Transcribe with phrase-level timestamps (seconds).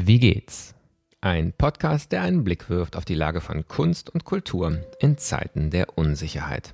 [0.00, 0.76] Wie geht's?
[1.20, 5.70] Ein Podcast, der einen Blick wirft auf die Lage von Kunst und Kultur in Zeiten
[5.70, 6.70] der Unsicherheit.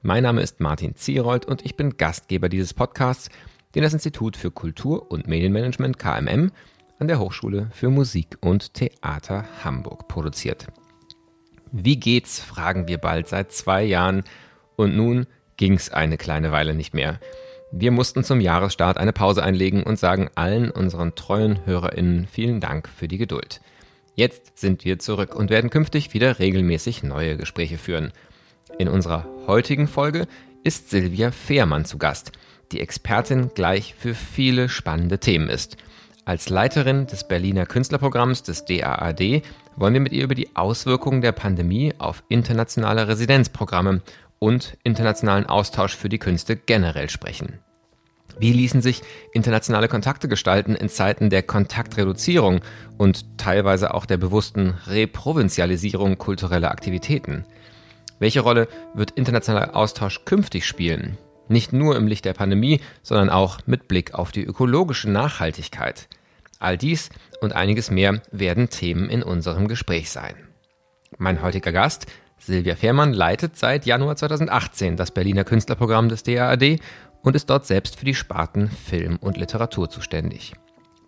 [0.00, 3.30] Mein Name ist Martin Zierold und ich bin Gastgeber dieses Podcasts,
[3.74, 6.52] den das Institut für Kultur und Medienmanagement KMM
[7.00, 10.68] an der Hochschule für Musik und Theater Hamburg produziert.
[11.72, 14.22] Wie geht's, fragen wir bald seit zwei Jahren
[14.76, 15.26] und nun
[15.56, 17.18] ging's eine kleine Weile nicht mehr.
[17.74, 22.86] Wir mussten zum Jahresstart eine Pause einlegen und sagen allen unseren treuen HörerInnen vielen Dank
[22.86, 23.62] für die Geduld.
[24.14, 28.12] Jetzt sind wir zurück und werden künftig wieder regelmäßig neue Gespräche führen.
[28.78, 30.26] In unserer heutigen Folge
[30.62, 32.32] ist Silvia Fehrmann zu Gast,
[32.72, 35.78] die Expertin gleich für viele spannende Themen ist.
[36.26, 39.42] Als Leiterin des Berliner Künstlerprogramms des DAAD
[39.76, 44.02] wollen wir mit ihr über die Auswirkungen der Pandemie auf internationale Residenzprogramme
[44.42, 47.60] und internationalen Austausch für die Künste generell sprechen.
[48.40, 52.60] Wie ließen sich internationale Kontakte gestalten in Zeiten der Kontaktreduzierung
[52.98, 57.44] und teilweise auch der bewussten Reprovinzialisierung kultureller Aktivitäten?
[58.18, 61.18] Welche Rolle wird internationaler Austausch künftig spielen?
[61.46, 66.08] Nicht nur im Licht der Pandemie, sondern auch mit Blick auf die ökologische Nachhaltigkeit.
[66.58, 70.34] All dies und einiges mehr werden Themen in unserem Gespräch sein.
[71.18, 72.06] Mein heutiger Gast
[72.44, 76.80] Silvia Fehrmann leitet seit Januar 2018 das Berliner Künstlerprogramm des DAAD
[77.22, 80.54] und ist dort selbst für die Sparten Film und Literatur zuständig.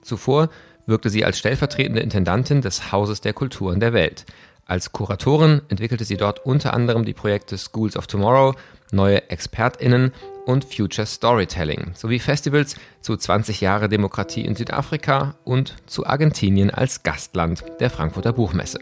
[0.00, 0.48] Zuvor
[0.86, 4.26] wirkte sie als stellvertretende Intendantin des Hauses der Kulturen der Welt.
[4.64, 8.54] Als Kuratorin entwickelte sie dort unter anderem die Projekte Schools of Tomorrow,
[8.92, 10.12] neue ExpertInnen
[10.46, 17.02] und Future Storytelling sowie Festivals zu 20 Jahre Demokratie in Südafrika und zu Argentinien als
[17.02, 18.78] Gastland der Frankfurter Buchmesse.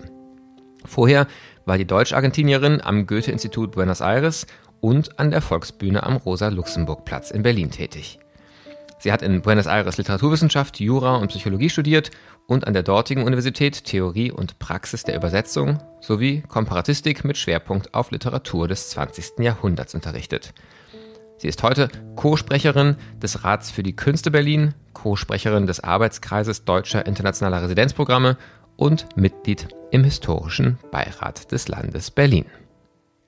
[0.85, 1.27] Vorher
[1.65, 4.47] war die Deutsch-Argentinierin am Goethe-Institut Buenos Aires
[4.81, 8.19] und an der Volksbühne am Rosa-Luxemburg-Platz in Berlin tätig.
[8.99, 12.11] Sie hat in Buenos Aires Literaturwissenschaft, Jura und Psychologie studiert
[12.47, 18.13] und an der dortigen Universität Theorie und Praxis der Übersetzung sowie Komparatistik mit Schwerpunkt auf
[18.13, 19.41] Literatur des 20.
[19.41, 20.55] Jahrhunderts unterrichtet.
[21.37, 27.63] Sie ist heute Co-Sprecherin des Rats für die Künste Berlin, Co-Sprecherin des Arbeitskreises Deutscher Internationaler
[27.63, 28.37] Residenzprogramme
[28.83, 32.47] und Mitglied im Historischen Beirat des Landes Berlin.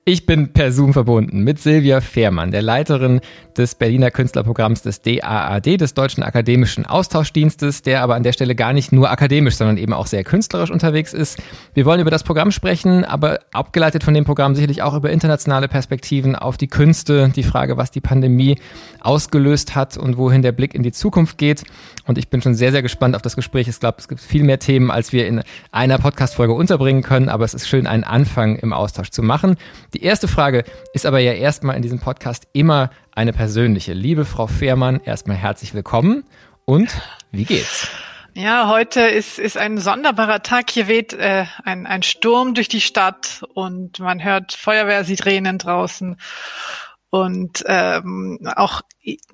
[0.07, 3.21] Ich bin per Zoom verbunden mit Silvia Fehrmann, der Leiterin
[3.57, 8.71] des Berliner Künstlerprogramms des DAAD, des Deutschen Akademischen Austauschdienstes, der aber an der Stelle gar
[8.71, 11.41] nicht nur akademisch, sondern eben auch sehr künstlerisch unterwegs ist.
[11.73, 15.67] Wir wollen über das Programm sprechen, aber abgeleitet von dem Programm sicherlich auch über internationale
[15.67, 18.59] Perspektiven auf die Künste, die Frage, was die Pandemie
[18.99, 21.63] ausgelöst hat und wohin der Blick in die Zukunft geht.
[22.05, 23.67] Und ich bin schon sehr, sehr gespannt auf das Gespräch.
[23.67, 27.43] Ich glaube, es gibt viel mehr Themen, als wir in einer Podcast-Folge unterbringen können, aber
[27.43, 29.55] es ist schön, einen Anfang im Austausch zu machen.
[29.95, 33.93] Die erste Frage ist aber ja erstmal in diesem Podcast immer eine persönliche.
[33.93, 36.25] Liebe Frau Fehrmann, erstmal herzlich willkommen
[36.65, 36.89] und
[37.31, 37.87] wie geht's?
[38.33, 40.69] Ja, heute ist, ist ein sonderbarer Tag.
[40.69, 46.17] Hier weht äh, ein, ein Sturm durch die Stadt und man hört Feuerwehrsirenen draußen.
[47.09, 48.81] Und ähm, auch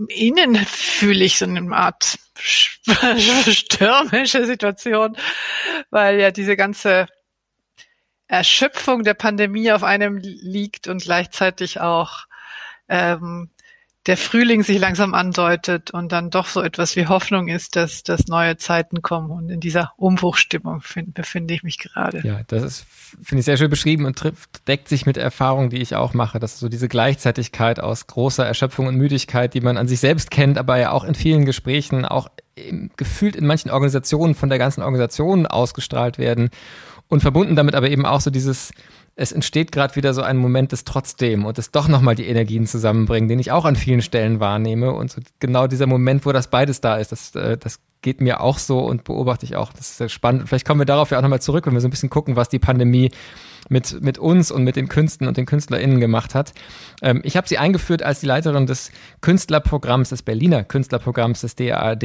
[0.09, 5.17] innen fühle ich so eine Art stürmische Situation,
[5.89, 7.07] weil ja diese ganze
[8.31, 12.27] Erschöpfung der Pandemie auf einem liegt und gleichzeitig auch
[12.87, 13.49] ähm,
[14.07, 18.27] der Frühling sich langsam andeutet und dann doch so etwas wie Hoffnung ist, dass, dass
[18.27, 19.29] neue Zeiten kommen.
[19.31, 22.25] Und in dieser Umbruchstimmung find, befinde ich mich gerade.
[22.25, 22.85] Ja, das ist,
[23.21, 26.39] finde ich, sehr schön beschrieben und trifft, deckt sich mit Erfahrungen, die ich auch mache.
[26.39, 30.57] dass so diese Gleichzeitigkeit aus großer Erschöpfung und Müdigkeit, die man an sich selbst kennt,
[30.57, 32.29] aber ja auch in vielen Gesprächen, auch
[32.97, 36.49] gefühlt in manchen Organisationen von der ganzen Organisation ausgestrahlt werden.
[37.11, 38.71] Und verbunden damit aber eben auch so dieses,
[39.17, 42.65] es entsteht gerade wieder so ein Moment des Trotzdem und es doch nochmal die Energien
[42.65, 44.93] zusammenbringen, den ich auch an vielen Stellen wahrnehme.
[44.93, 48.39] Und so genau dieser Moment, wo das beides da ist, das, äh, das geht mir
[48.39, 49.73] auch so und beobachte ich auch.
[49.73, 50.47] Das ist sehr spannend.
[50.47, 52.47] Vielleicht kommen wir darauf ja auch nochmal zurück, wenn wir so ein bisschen gucken, was
[52.47, 53.11] die Pandemie
[53.71, 56.53] mit, mit uns und mit den Künsten und den KünstlerInnen gemacht hat.
[57.01, 58.91] Ähm, ich habe sie eingeführt als die Leiterin des
[59.21, 62.03] Künstlerprogramms, des Berliner Künstlerprogramms des DAAD.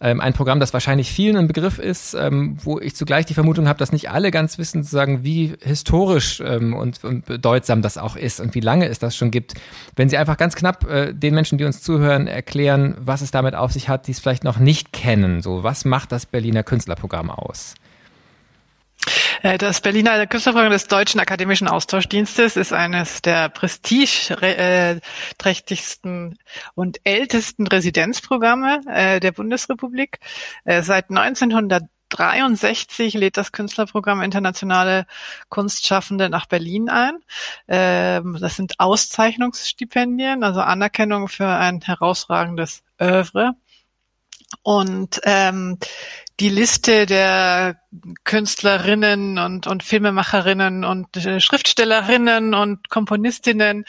[0.00, 3.68] Ähm, ein Programm, das wahrscheinlich vielen ein Begriff ist, ähm, wo ich zugleich die Vermutung
[3.68, 8.14] habe, dass nicht alle ganz wissen, sozusagen, wie historisch ähm, und, und, bedeutsam das auch
[8.14, 9.54] ist und wie lange es das schon gibt.
[9.96, 13.54] Wenn Sie einfach ganz knapp äh, den Menschen, die uns zuhören, erklären, was es damit
[13.54, 15.40] auf sich hat, die es vielleicht noch nicht kennen.
[15.40, 17.74] So, was macht das Berliner Künstlerprogramm aus?
[19.42, 26.38] Äh, das Berliner Künstlerprogramm des Deutschen Akademischen Austauschdienstes ist eines der prestigeträchtigsten
[26.74, 30.18] und ältesten Residenzprogramme äh, der Bundesrepublik.
[30.64, 35.06] Äh, seit 1963 lädt das Künstlerprogramm internationale
[35.48, 37.18] Kunstschaffende nach Berlin ein.
[37.68, 43.54] Ähm, das sind Auszeichnungsstipendien, also Anerkennung für ein herausragendes Oeuvre.
[44.62, 45.78] Und ähm,
[46.40, 47.80] die Liste der
[48.24, 53.84] Künstlerinnen und, und Filmemacherinnen und äh, Schriftstellerinnen und Komponistinnen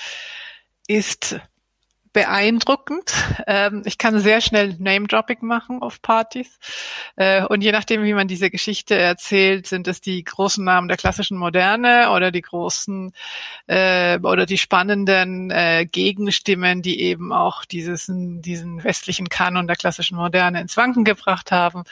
[0.87, 1.39] ist
[2.13, 3.13] beeindruckend.
[3.47, 6.57] Ähm, ich kann sehr schnell Name-Dropping machen auf Partys.
[7.15, 10.97] Äh, und je nachdem, wie man diese Geschichte erzählt, sind es die großen Namen der
[10.97, 13.11] klassischen Moderne oder die großen
[13.67, 20.17] äh, oder die spannenden äh, Gegenstimmen, die eben auch dieses, diesen westlichen Kanon der klassischen
[20.17, 21.83] Moderne ins Wanken gebracht haben.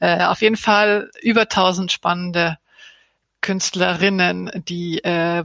[0.00, 2.58] Äh, auf jeden Fall über tausend spannende
[3.40, 5.44] Künstlerinnen, die äh,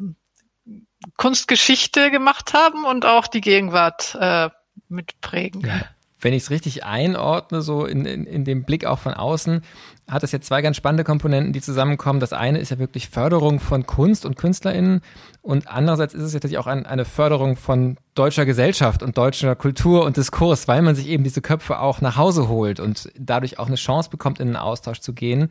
[1.18, 4.50] Kunstgeschichte gemacht haben und auch die Gegenwart äh,
[4.90, 5.62] mitprägen.
[5.62, 5.82] Ja.
[6.20, 9.62] Wenn ich es richtig einordne, so in, in, in dem Blick auch von außen,
[10.10, 12.20] hat es jetzt zwei ganz spannende Komponenten, die zusammenkommen.
[12.20, 15.02] Das eine ist ja wirklich Förderung von Kunst und KünstlerInnen
[15.42, 19.56] und andererseits ist es ja tatsächlich auch ein, eine Förderung von deutscher Gesellschaft und deutscher
[19.56, 23.60] Kultur und Diskurs, weil man sich eben diese Köpfe auch nach Hause holt und dadurch
[23.60, 25.50] auch eine Chance bekommt, in einen Austausch zu gehen.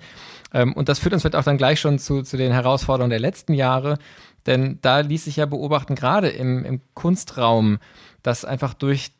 [0.54, 3.20] Ähm, und das führt uns vielleicht auch dann gleich schon zu, zu den Herausforderungen der
[3.20, 3.98] letzten Jahre,
[4.46, 7.78] denn da ließ sich ja beobachten, gerade im, im Kunstraum,
[8.22, 9.12] dass einfach durch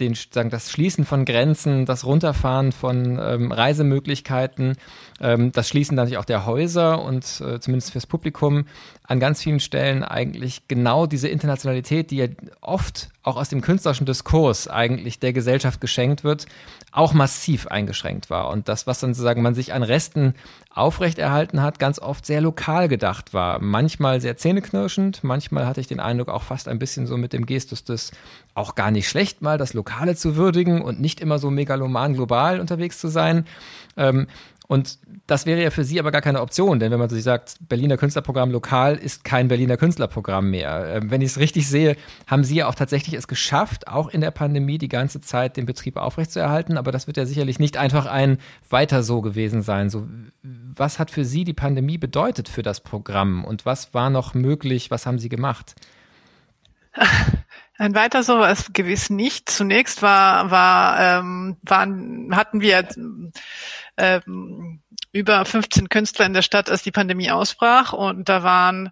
[0.00, 4.76] den, sagen, das Schließen von Grenzen, das Runterfahren von ähm, Reisemöglichkeiten,
[5.18, 8.66] das Schließen natürlich auch der Häuser und äh, zumindest fürs Publikum
[9.06, 12.26] an ganz vielen Stellen eigentlich genau diese Internationalität, die ja
[12.60, 16.46] oft auch aus dem künstlerischen Diskurs eigentlich der Gesellschaft geschenkt wird,
[16.90, 18.48] auch massiv eingeschränkt war.
[18.48, 20.34] Und das, was dann sozusagen man sich an Resten
[20.70, 23.60] aufrechterhalten hat, ganz oft sehr lokal gedacht war.
[23.60, 27.46] Manchmal sehr zähneknirschend, manchmal hatte ich den Eindruck auch fast ein bisschen so mit dem
[27.46, 28.10] Gestus des
[28.54, 32.60] auch gar nicht schlecht mal das Lokale zu würdigen und nicht immer so megaloman global
[32.60, 33.46] unterwegs zu sein.
[33.96, 34.26] Ähm,
[34.66, 37.56] und das wäre ja für Sie aber gar keine Option, denn wenn man sich sagt,
[37.68, 40.86] Berliner Künstlerprogramm lokal ist kein Berliner Künstlerprogramm mehr.
[40.96, 41.96] Ähm, wenn ich es richtig sehe,
[42.26, 45.66] haben Sie ja auch tatsächlich es geschafft, auch in der Pandemie die ganze Zeit den
[45.66, 46.78] Betrieb aufrechtzuerhalten.
[46.78, 48.38] Aber das wird ja sicherlich nicht einfach ein
[48.70, 49.90] weiter so gewesen sein.
[49.90, 50.06] So,
[50.42, 54.90] was hat für Sie die Pandemie bedeutet für das Programm und was war noch möglich?
[54.90, 55.74] Was haben Sie gemacht?
[57.76, 59.50] Ein weiter war es gewiss nicht.
[59.50, 62.88] Zunächst war, war, ähm, waren, hatten wir
[63.96, 64.80] ähm,
[65.12, 67.92] über 15 Künstler in der Stadt, als die Pandemie ausbrach.
[67.92, 68.90] Und da waren,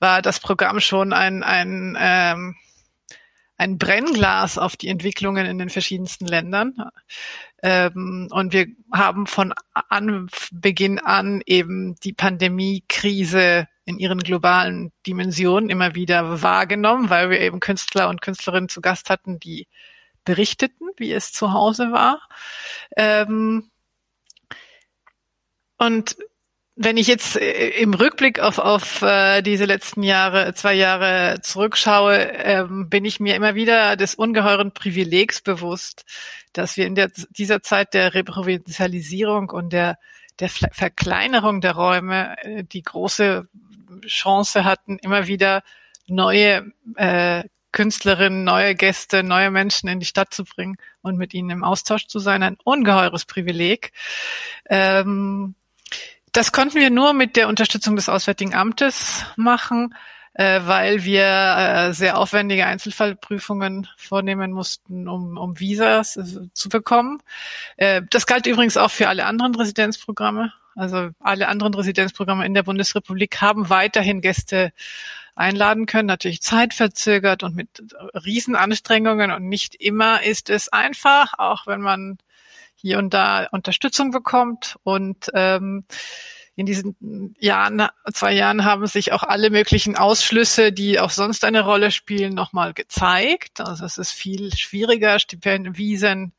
[0.00, 2.56] war das Programm schon ein, ein, ähm,
[3.56, 6.74] ein Brennglas auf die Entwicklungen in den verschiedensten Ländern.
[7.62, 15.94] Ähm, und wir haben von Anbeginn an eben die Pandemiekrise in ihren globalen Dimensionen immer
[15.94, 19.66] wieder wahrgenommen, weil wir eben Künstler und Künstlerinnen zu Gast hatten, die
[20.24, 22.20] berichteten, wie es zu Hause war.
[22.96, 23.70] Ähm,
[25.78, 26.16] und
[26.76, 32.16] wenn ich jetzt äh, im Rückblick auf, auf äh, diese letzten Jahre, zwei Jahre zurückschaue,
[32.18, 36.04] ähm, bin ich mir immer wieder des ungeheuren Privilegs bewusst,
[36.52, 39.98] dass wir in der, dieser Zeit der Reprovinzialisierung und der,
[40.40, 43.48] der Verkleinerung der Räume äh, die große
[44.06, 45.62] Chance hatten, immer wieder
[46.06, 51.50] neue äh, Künstlerinnen, neue Gäste, neue Menschen in die Stadt zu bringen und mit ihnen
[51.50, 52.42] im Austausch zu sein.
[52.42, 53.92] Ein ungeheures Privileg.
[54.68, 55.54] Ähm,
[56.32, 59.94] das konnten wir nur mit der Unterstützung des Auswärtigen Amtes machen,
[60.34, 67.22] äh, weil wir äh, sehr aufwendige Einzelfallprüfungen vornehmen mussten, um, um Visas äh, zu bekommen.
[67.76, 70.52] Äh, das galt übrigens auch für alle anderen Residenzprogramme.
[70.78, 74.72] Also alle anderen Residenzprogramme in der Bundesrepublik haben weiterhin Gäste
[75.34, 77.68] einladen können, natürlich zeitverzögert und mit
[78.14, 79.32] Riesenanstrengungen.
[79.32, 82.18] Und nicht immer ist es einfach, auch wenn man
[82.76, 84.76] hier und da Unterstützung bekommt.
[84.84, 85.84] Und ähm,
[86.54, 91.62] in diesen Jahren, zwei Jahren haben sich auch alle möglichen Ausschlüsse, die auch sonst eine
[91.62, 93.60] Rolle spielen, nochmal gezeigt.
[93.60, 96.32] Also es ist viel schwieriger, Stipendien, Visen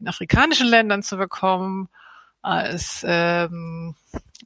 [0.00, 1.90] in afrikanischen Ländern zu bekommen
[2.42, 3.94] als ähm,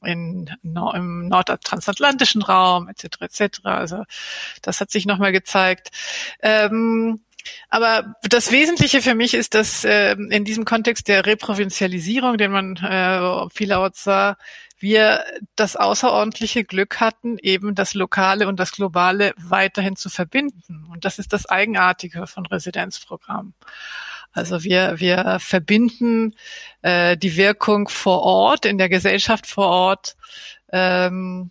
[0.03, 3.21] in, im nordtransаtlantischen Raum etc.
[3.21, 3.59] etc.
[3.63, 4.03] Also
[4.61, 5.89] das hat sich nochmal gezeigt.
[6.41, 7.21] Ähm,
[7.69, 12.75] aber das Wesentliche für mich ist, dass äh, in diesem Kontext der Reprovinzialisierung, den man
[12.77, 14.37] äh, vielerorts sah,
[14.79, 15.23] wir
[15.55, 20.85] das außerordentliche Glück hatten, eben das Lokale und das Globale weiterhin zu verbinden.
[20.91, 23.55] Und das ist das Eigenartige von Residenzprogrammen.
[24.37, 26.35] Also wir, wir verbinden
[26.83, 30.15] äh, die Wirkung vor Ort, in der Gesellschaft vor Ort,
[30.71, 31.49] ähm,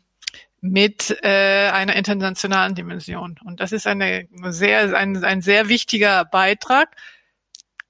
[0.60, 3.38] mit äh, einer internationalen Dimension.
[3.44, 6.96] Und das ist eine sehr, ein, ein sehr wichtiger Beitrag,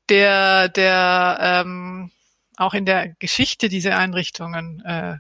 [0.09, 2.11] der, der ähm,
[2.57, 5.19] auch in der Geschichte dieser Einrichtungen äh,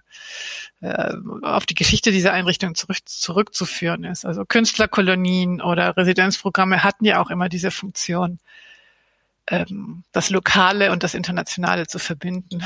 [0.80, 4.24] äh, auf die Geschichte dieser Einrichtungen zurück, zurückzuführen ist.
[4.24, 8.38] Also Künstlerkolonien oder Residenzprogramme hatten ja auch immer diese Funktion,
[9.48, 12.62] ähm, das Lokale und das Internationale zu verbinden.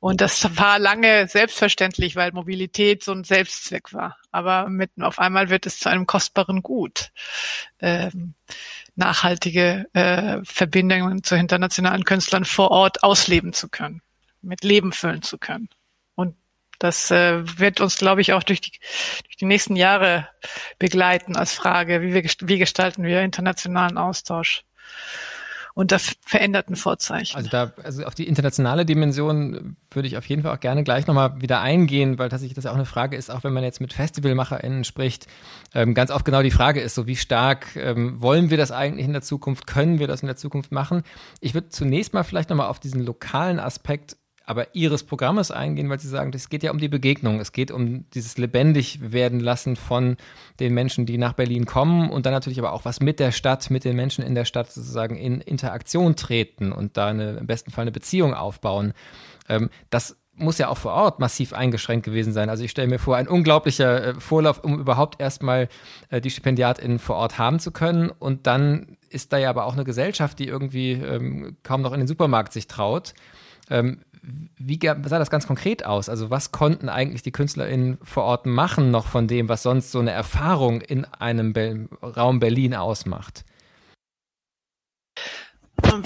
[0.00, 4.16] Und das war lange selbstverständlich, weil Mobilität so ein Selbstzweck war.
[4.30, 7.10] Aber mit, auf einmal wird es zu einem kostbaren Gut,
[7.80, 8.34] ähm,
[8.96, 14.00] nachhaltige äh, Verbindungen zu internationalen Künstlern vor Ort ausleben zu können,
[14.40, 15.68] mit Leben füllen zu können.
[16.14, 16.34] Und
[16.78, 18.72] das äh, wird uns, glaube ich, auch durch die,
[19.24, 20.28] durch die nächsten Jahre
[20.78, 24.64] begleiten als Frage, wie, wir, wie gestalten wir internationalen Austausch
[25.74, 27.36] unter veränderten Vorzeichen.
[27.36, 31.06] Also da, also auf die internationale Dimension würde ich auf jeden Fall auch gerne gleich
[31.06, 33.92] nochmal wieder eingehen, weil tatsächlich das auch eine Frage ist, auch wenn man jetzt mit
[33.92, 35.26] FestivalmacherInnen spricht,
[35.74, 39.06] ähm, ganz oft genau die Frage ist so, wie stark ähm, wollen wir das eigentlich
[39.06, 41.02] in der Zukunft, können wir das in der Zukunft machen?
[41.40, 44.16] Ich würde zunächst mal vielleicht nochmal auf diesen lokalen Aspekt
[44.50, 47.70] aber ihres Programmes eingehen, weil sie sagen, es geht ja um die Begegnung, es geht
[47.70, 50.16] um dieses lebendig werden lassen von
[50.58, 53.70] den Menschen, die nach Berlin kommen und dann natürlich aber auch was mit der Stadt,
[53.70, 57.70] mit den Menschen in der Stadt sozusagen in Interaktion treten und da eine, im besten
[57.70, 58.92] Fall eine Beziehung aufbauen.
[59.48, 62.50] Ähm, das muss ja auch vor Ort massiv eingeschränkt gewesen sein.
[62.50, 65.68] Also ich stelle mir vor, ein unglaublicher äh, Vorlauf, um überhaupt erstmal
[66.08, 68.10] äh, die StipendiatInnen vor Ort haben zu können.
[68.10, 72.00] Und dann ist da ja aber auch eine Gesellschaft, die irgendwie ähm, kaum noch in
[72.00, 73.14] den Supermarkt sich traut.
[73.70, 74.00] Ähm,
[74.58, 76.08] wie sah das ganz konkret aus?
[76.08, 79.98] Also was konnten eigentlich die KünstlerInnen vor Ort machen noch von dem, was sonst so
[79.98, 83.44] eine Erfahrung in einem Be Raum Berlin ausmacht?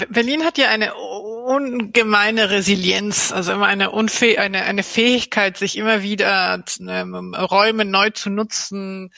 [0.09, 6.01] Berlin hat ja eine ungemeine Resilienz, also immer eine, Unfäh eine, eine Fähigkeit, sich immer
[6.01, 9.13] wieder ähm, Räume neu zu nutzen,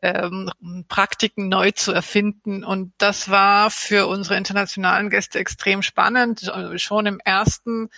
[0.00, 0.50] ähm,
[0.88, 2.62] Praktiken neu zu erfinden.
[2.62, 6.52] Und das war für unsere internationalen Gäste extrem spannend.
[6.76, 7.90] Schon im ersten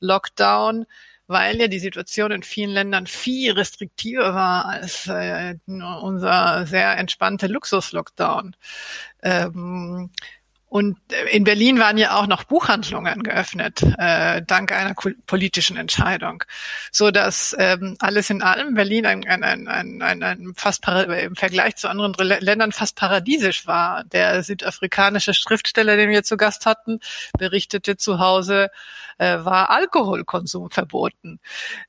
[0.00, 0.86] Lockdown
[1.26, 7.46] weil ja die Situation in vielen Ländern viel restriktiver war als äh, unser sehr entspannte
[7.46, 8.54] Luxus-Lockdown.
[9.22, 10.10] Ähm,
[10.74, 10.98] und
[11.30, 16.42] in Berlin waren ja auch noch Buchhandlungen geöffnet, äh, dank einer politischen Entscheidung,
[16.90, 21.76] so dass ähm, alles in allem Berlin ein, ein, ein, ein, ein fast im Vergleich
[21.76, 24.02] zu anderen Ländern fast paradiesisch war.
[24.02, 26.98] Der südafrikanische Schriftsteller, den wir zu Gast hatten,
[27.38, 28.72] berichtete zu Hause,
[29.18, 31.40] äh, war Alkoholkonsum verboten.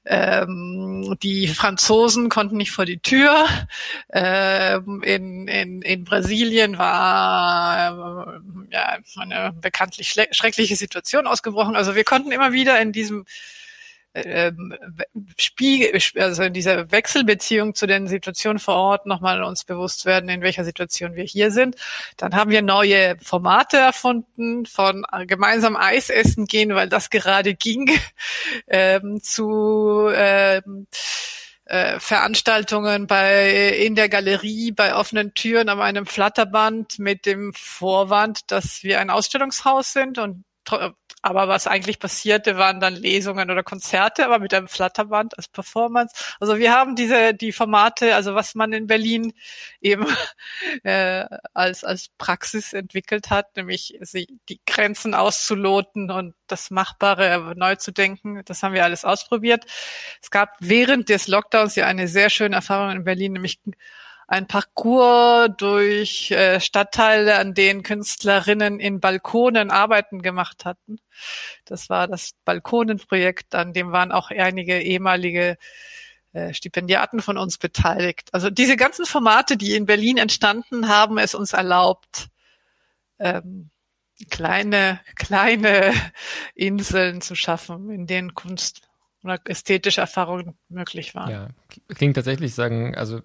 [0.05, 3.45] Ähm, die Franzosen konnten nicht vor die Tür.
[4.11, 8.27] Ähm, in, in, in Brasilien war
[8.69, 11.75] äh, ja, eine bekanntlich schreckliche Situation ausgebrochen.
[11.75, 13.25] Also wir konnten immer wieder in diesem
[14.15, 14.73] ähm,
[15.37, 20.41] Spiegel, also in dieser Wechselbeziehung zu den Situationen vor Ort nochmal uns bewusst werden, in
[20.41, 21.75] welcher Situation wir hier sind.
[22.17, 27.91] Dann haben wir neue Formate erfunden, von gemeinsam Eis essen gehen, weil das gerade ging,
[28.67, 30.87] ähm, zu ähm,
[31.65, 38.51] äh, Veranstaltungen bei in der Galerie bei offenen Türen an einem Flatterband mit dem Vorwand,
[38.51, 40.45] dass wir ein Ausstellungshaus sind und
[41.25, 46.13] aber was eigentlich passierte, waren dann Lesungen oder Konzerte, aber mit einem Flatterband als Performance.
[46.39, 49.33] Also wir haben diese die Formate, also was man in Berlin
[49.81, 50.05] eben
[50.83, 57.91] äh, als als Praxis entwickelt hat, nämlich die Grenzen auszuloten und das Machbare neu zu
[57.91, 58.43] denken.
[58.45, 59.65] Das haben wir alles ausprobiert.
[60.21, 63.59] Es gab während des Lockdowns ja eine sehr schöne Erfahrung in Berlin, nämlich
[64.27, 70.99] ein Parcours durch äh, Stadtteile, an denen Künstlerinnen in Balkonen Arbeiten gemacht hatten.
[71.65, 75.57] Das war das Balkonenprojekt, an dem waren auch einige ehemalige
[76.33, 78.33] äh, Stipendiaten von uns beteiligt.
[78.33, 82.27] Also diese ganzen Formate, die in Berlin entstanden, haben es uns erlaubt,
[83.19, 83.69] ähm,
[84.29, 85.93] kleine, kleine
[86.55, 88.81] Inseln zu schaffen, in denen Kunst
[89.23, 91.31] oder ästhetische Erfahrungen möglich waren.
[91.31, 91.47] Ja,
[91.95, 93.21] klingt tatsächlich sagen, also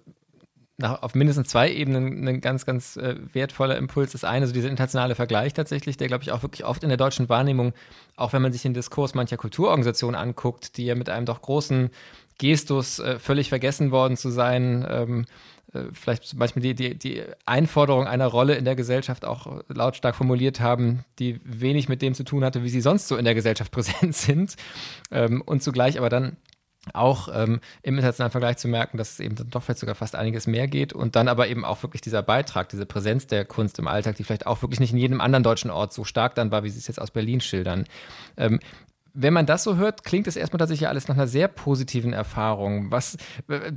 [0.81, 4.11] nach, auf mindestens zwei Ebenen ein ganz, ganz äh, wertvoller Impuls.
[4.11, 6.97] Das eine, so dieser internationale Vergleich tatsächlich, der, glaube ich, auch wirklich oft in der
[6.97, 7.73] deutschen Wahrnehmung,
[8.15, 11.89] auch wenn man sich den Diskurs mancher Kulturorganisationen anguckt, die ja mit einem doch großen
[12.37, 15.25] Gestus äh, völlig vergessen worden zu sein, ähm,
[15.73, 20.15] äh, vielleicht zum Beispiel die, die, die Einforderung einer Rolle in der Gesellschaft auch lautstark
[20.15, 23.35] formuliert haben, die wenig mit dem zu tun hatte, wie sie sonst so in der
[23.35, 24.55] Gesellschaft präsent sind.
[25.11, 26.37] Ähm, und zugleich aber dann
[26.93, 30.15] auch ähm, im internationalen Vergleich zu merken, dass es eben dann doch vielleicht sogar fast
[30.15, 33.77] einiges mehr geht und dann aber eben auch wirklich dieser Beitrag, diese Präsenz der Kunst
[33.79, 36.51] im Alltag, die vielleicht auch wirklich nicht in jedem anderen deutschen Ort so stark dann
[36.51, 37.85] war, wie sie es jetzt aus Berlin schildern.
[38.35, 38.59] Ähm,
[39.13, 42.91] wenn man das so hört, klingt es erstmal tatsächlich alles nach einer sehr positiven Erfahrung.
[42.91, 43.17] Was,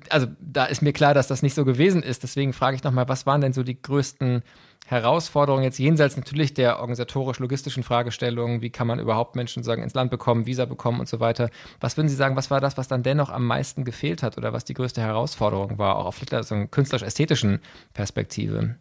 [0.09, 2.23] also da ist mir klar, dass das nicht so gewesen ist.
[2.23, 4.43] Deswegen frage ich nochmal, was waren denn so die größten
[4.87, 10.11] Herausforderungen jetzt jenseits natürlich der organisatorisch-logistischen Fragestellungen, wie kann man überhaupt Menschen sagen ins Land
[10.11, 11.49] bekommen, Visa bekommen und so weiter.
[11.81, 14.53] Was würden Sie sagen, was war das, was dann dennoch am meisten gefehlt hat oder
[14.53, 17.61] was die größte Herausforderung war, auch auf so einer künstlerisch-ästhetischen
[17.95, 18.77] Perspektive?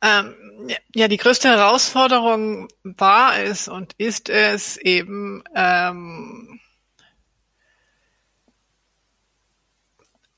[0.00, 0.34] Ähm,
[0.94, 6.53] ja, die größte Herausforderung war es und ist es eben ähm,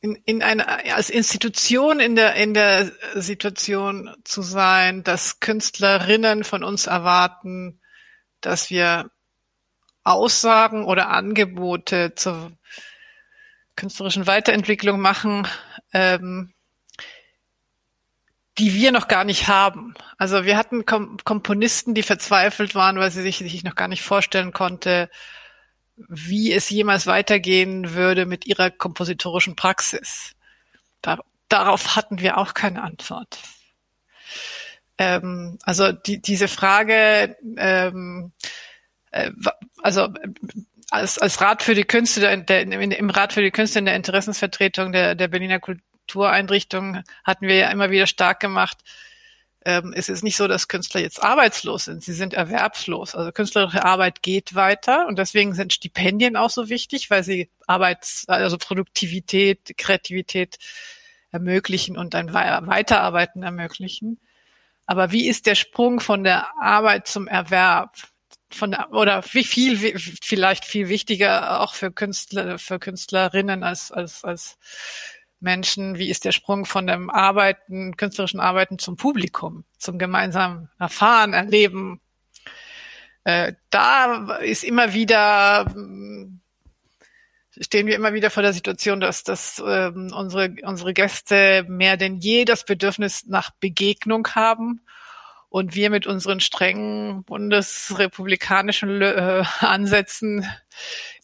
[0.06, 6.62] in, in einer als Institution in der in der Situation zu sein, dass Künstlerinnen von
[6.62, 7.80] uns erwarten,
[8.40, 9.10] dass wir
[10.04, 12.52] Aussagen oder Angebote zur
[13.74, 15.48] künstlerischen Weiterentwicklung machen,
[15.92, 16.54] ähm,
[18.58, 19.94] die wir noch gar nicht haben.
[20.18, 24.02] Also wir hatten Kom Komponisten, die verzweifelt waren, weil sie sich, sich noch gar nicht
[24.02, 25.10] vorstellen konnte,
[25.96, 30.34] wie es jemals weitergehen würde mit ihrer kompositorischen Praxis.
[31.02, 33.38] Da, darauf hatten wir auch keine Antwort.
[34.98, 38.32] Ähm, also die, diese Frage, ähm,
[39.10, 39.30] äh,
[39.82, 40.08] also
[40.90, 43.96] als, als Rat für die Künste, der, der, im Rat für die Künste in der
[43.96, 48.78] Interessensvertretung der, der Berliner Kultureinrichtung hatten wir ja immer wieder stark gemacht,
[49.66, 53.16] ähm, es ist nicht so, dass Künstler jetzt arbeitslos sind, sie sind erwerbslos.
[53.16, 58.28] Also künstlerische Arbeit geht weiter und deswegen sind Stipendien auch so wichtig, weil sie Arbeits-,
[58.28, 60.58] also Produktivität, Kreativität
[61.32, 64.20] ermöglichen und ein Weiterarbeiten ermöglichen.
[64.86, 67.96] Aber wie ist der Sprung von der Arbeit zum Erwerb?
[68.48, 74.22] Von der, oder wie viel, vielleicht viel wichtiger auch für Künstler, für Künstlerinnen als, als,
[74.22, 74.58] als
[75.40, 81.34] Menschen, wie ist der Sprung von dem Arbeiten, künstlerischen Arbeiten zum Publikum, zum gemeinsamen Erfahren,
[81.34, 82.00] Erleben.
[83.24, 85.66] Äh, da ist immer wieder,
[87.60, 92.16] stehen wir immer wieder vor der Situation, dass, dass ähm, unsere, unsere Gäste mehr denn
[92.16, 94.80] je das Bedürfnis nach Begegnung haben
[95.56, 100.46] und wir mit unseren strengen bundesrepublikanischen äh, Ansätzen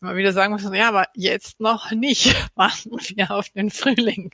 [0.00, 2.34] immer wieder sagen müssen, ja, aber jetzt noch nicht.
[2.54, 4.30] Warten wir auf den Frühling.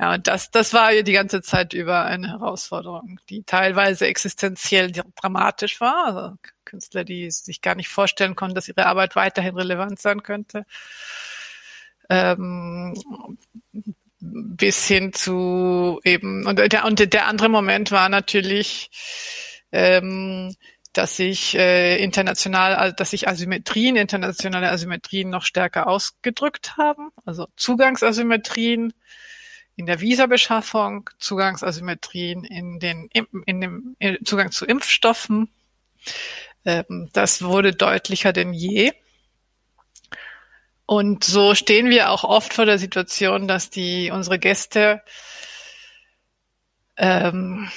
[0.00, 5.82] Ja, und das, das war die ganze Zeit über eine Herausforderung, die teilweise existenziell dramatisch
[5.82, 6.06] war.
[6.06, 10.64] Also Künstler, die sich gar nicht vorstellen konnten, dass ihre Arbeit weiterhin relevant sein könnte.
[12.08, 12.94] Ähm,
[14.22, 18.90] bis hin zu eben und der und der andere Moment war natürlich
[19.72, 20.54] ähm,
[20.92, 28.92] dass sich äh, international, dass sich Asymmetrien, internationale Asymmetrien noch stärker ausgedrückt haben, also Zugangsasymmetrien
[29.74, 33.08] in der Visabeschaffung, Zugangsasymmetrien in den
[33.46, 35.48] in dem Zugang zu Impfstoffen.
[36.64, 38.92] Ähm, das wurde deutlicher denn je.
[40.86, 45.02] Und so stehen wir auch oft vor der Situation, dass die unsere Gäste
[46.96, 47.70] ähm,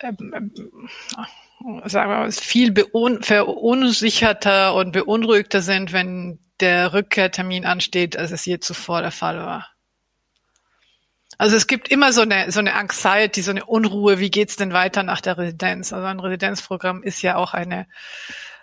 [0.00, 0.52] ähm, ähm
[1.84, 2.72] sagen wir mal, viel
[3.20, 9.70] verunsicherter und beunruhigter sind, wenn der Rückkehrtermin ansteht, als es je zuvor der Fall war.
[11.36, 14.72] Also es gibt immer so eine, so eine Anxiety, so eine Unruhe, wie geht's denn
[14.72, 15.92] weiter nach der Residenz?
[15.92, 17.86] Also ein Residenzprogramm ist ja auch eine,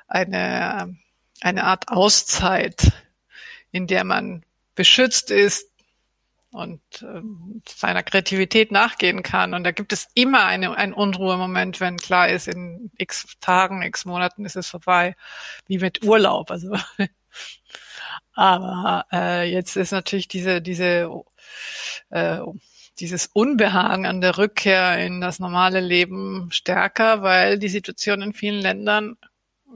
[0.08, 0.98] eine
[1.42, 2.92] eine Art Auszeit,
[3.72, 4.44] in der man
[4.76, 5.70] beschützt ist
[6.56, 9.54] und ähm, seiner Kreativität nachgehen kann.
[9.54, 14.06] Und da gibt es immer eine, einen Unruhemoment, wenn klar ist, in x Tagen, x
[14.06, 15.16] Monaten ist es vorbei,
[15.68, 16.52] wie mit Urlaub.
[16.52, 16.78] Also
[18.34, 21.10] aber äh, jetzt ist natürlich diese diese
[22.10, 22.40] äh,
[23.00, 28.62] dieses Unbehagen an der Rückkehr in das normale Leben stärker, weil die Situation in vielen
[28.62, 29.18] Ländern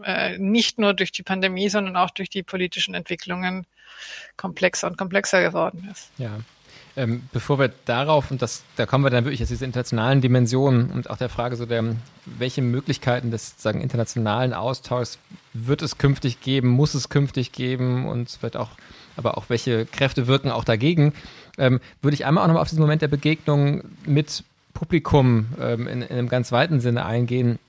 [0.03, 3.65] äh, nicht nur durch die Pandemie, sondern auch durch die politischen Entwicklungen
[4.37, 6.09] komplexer und komplexer geworden ist.
[6.17, 6.39] Ja.
[6.95, 10.91] Ähm, bevor wir darauf, und das, da kommen wir dann wirklich aus dieser internationalen Dimension
[10.91, 15.19] und auch der Frage so der, welche Möglichkeiten des sagen, internationalen Austauschs
[15.53, 18.71] wird es künftig geben, muss es künftig geben und wird auch,
[19.15, 21.13] aber auch welche Kräfte wirken auch dagegen,
[21.57, 26.01] ähm, würde ich einmal auch nochmal auf diesen Moment der Begegnung mit Publikum ähm, in,
[26.01, 27.59] in einem ganz weiten Sinne eingehen,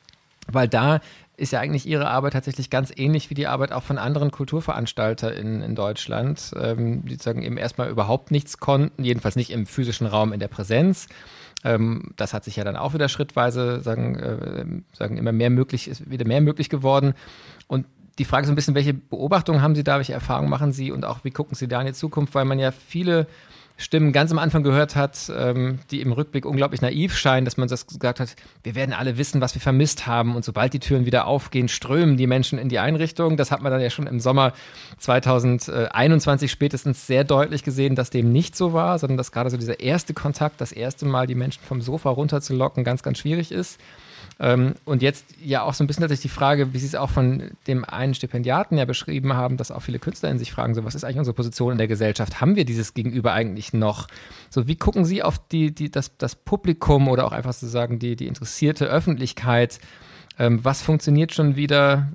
[0.46, 1.00] weil da
[1.40, 5.62] ist ja eigentlich ihre Arbeit tatsächlich ganz ähnlich wie die Arbeit auch von anderen KulturveranstalterInnen
[5.62, 10.34] in Deutschland, ähm, die sagen eben erstmal überhaupt nichts konnten, jedenfalls nicht im physischen Raum
[10.34, 11.08] in der Präsenz.
[11.64, 15.88] Ähm, das hat sich ja dann auch wieder schrittweise sagen, äh, sagen immer mehr möglich,
[15.88, 17.14] ist wieder mehr möglich geworden.
[17.66, 17.86] Und
[18.18, 20.92] die Frage ist so ein bisschen, welche Beobachtungen haben Sie da, welche Erfahrungen machen Sie
[20.92, 23.26] und auch wie gucken Sie da in die Zukunft, weil man ja viele
[23.80, 27.66] Stimmen ganz am Anfang gehört hat, ähm, die im Rückblick unglaublich naiv scheinen, dass man
[27.66, 31.06] das gesagt hat, wir werden alle wissen, was wir vermisst haben und sobald die Türen
[31.06, 33.38] wieder aufgehen, strömen die Menschen in die Einrichtung.
[33.38, 34.52] Das hat man dann ja schon im Sommer
[34.98, 39.80] 2021 spätestens sehr deutlich gesehen, dass dem nicht so war, sondern dass gerade so dieser
[39.80, 43.80] erste Kontakt, das erste Mal die Menschen vom Sofa runterzulocken, ganz, ganz schwierig ist.
[44.38, 47.10] Ähm, und jetzt ja auch so ein bisschen tatsächlich die Frage, wie Sie es auch
[47.10, 50.84] von dem einen Stipendiaten ja beschrieben haben, dass auch viele Künstler in sich fragen, so
[50.84, 52.40] was ist eigentlich unsere Position in der Gesellschaft?
[52.40, 54.08] Haben wir dieses Gegenüber eigentlich noch.
[54.48, 58.16] So, wie gucken Sie auf die, die, das, das Publikum oder auch einfach sozusagen die,
[58.16, 59.78] die interessierte Öffentlichkeit?
[60.38, 62.08] Ähm, was funktioniert schon wieder?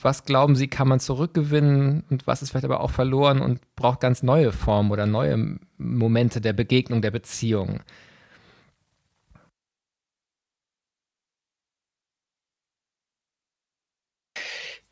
[0.00, 2.04] Was glauben Sie, kann man zurückgewinnen?
[2.10, 6.40] Und was ist vielleicht aber auch verloren und braucht ganz neue Formen oder neue Momente
[6.40, 7.80] der Begegnung, der Beziehung?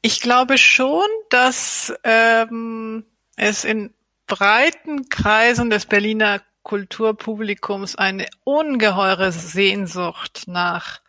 [0.03, 3.05] Ich glaube schon, dass ähm,
[3.37, 3.93] es in
[4.27, 11.01] breiten Kreisen des Berliner Kulturpublikums eine ungeheure Sehnsucht nach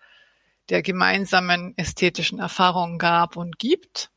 [0.70, 4.10] der gemeinsamen ästhetischen Erfahrung gab und gibt.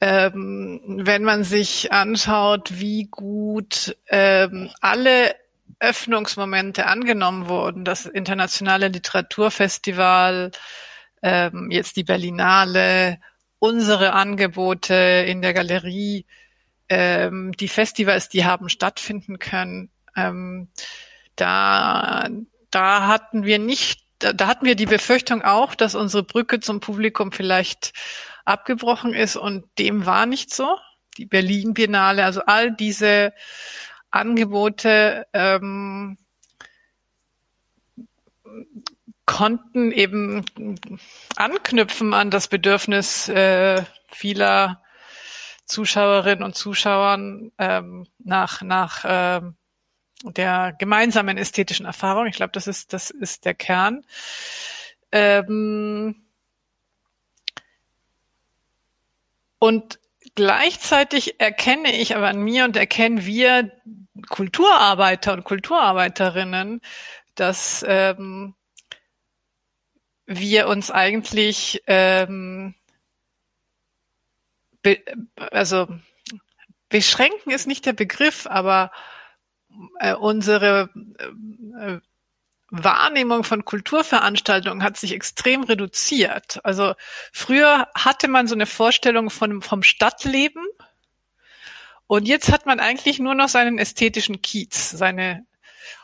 [0.00, 5.34] Ähm, wenn man sich anschaut, wie gut ähm, alle
[5.80, 10.52] Öffnungsmomente angenommen wurden, das internationale Literaturfestival,
[11.22, 13.18] ähm, jetzt die Berlinale,
[13.58, 14.94] unsere Angebote
[15.26, 16.26] in der Galerie,
[16.88, 19.90] ähm, die Festivals, die haben stattfinden können.
[20.16, 20.68] Ähm,
[21.36, 22.28] da,
[22.70, 26.80] da hatten wir nicht, da, da hatten wir die Befürchtung auch, dass unsere Brücke zum
[26.80, 27.92] Publikum vielleicht
[28.44, 30.76] abgebrochen ist und dem war nicht so.
[31.18, 33.32] Die Berlin Biennale, also all diese
[34.10, 36.16] Angebote ähm,
[39.28, 40.42] konnten eben
[41.36, 44.82] anknüpfen an das Bedürfnis äh, vieler
[45.66, 49.54] Zuschauerinnen und Zuschauern ähm, nach nach ähm,
[50.24, 52.26] der gemeinsamen ästhetischen Erfahrung.
[52.26, 54.02] Ich glaube, das ist das ist der Kern.
[55.12, 56.24] Ähm,
[59.58, 59.98] und
[60.34, 63.72] gleichzeitig erkenne ich aber an mir und erkennen wir
[64.30, 66.80] Kulturarbeiter und Kulturarbeiterinnen,
[67.34, 68.54] dass ähm,
[70.28, 72.74] wir uns eigentlich ähm,
[74.82, 75.02] be,
[75.50, 75.88] also
[76.90, 78.92] beschränken ist nicht der Begriff, aber
[79.98, 80.90] äh, unsere
[81.78, 81.98] äh,
[82.70, 86.60] Wahrnehmung von Kulturveranstaltungen hat sich extrem reduziert.
[86.62, 86.94] Also
[87.32, 90.64] früher hatte man so eine Vorstellung von, vom Stadtleben
[92.06, 95.46] und jetzt hat man eigentlich nur noch seinen ästhetischen Kiez, seine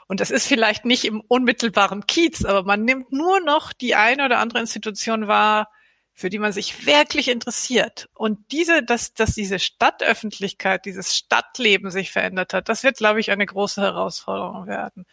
[0.06, 4.24] und das ist vielleicht nicht im unmittelbaren Kiez, aber man nimmt nur noch die eine
[4.24, 5.70] oder andere Institution wahr,
[6.12, 8.08] für die man sich wirklich interessiert.
[8.14, 13.32] Und diese, dass, dass diese Stadtöffentlichkeit, dieses Stadtleben sich verändert hat, das wird, glaube ich,
[13.32, 15.06] eine große Herausforderung werden.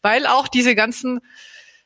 [0.00, 1.20] Weil auch diese ganzen,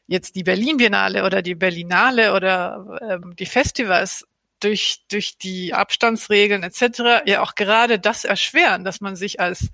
[0.06, 4.28] jetzt die Berlin Biennale oder die Berlinale oder ähm, die Festivals
[4.60, 7.26] durch, durch die Abstandsregeln etc.
[7.26, 9.70] ja auch gerade das erschweren, dass man sich als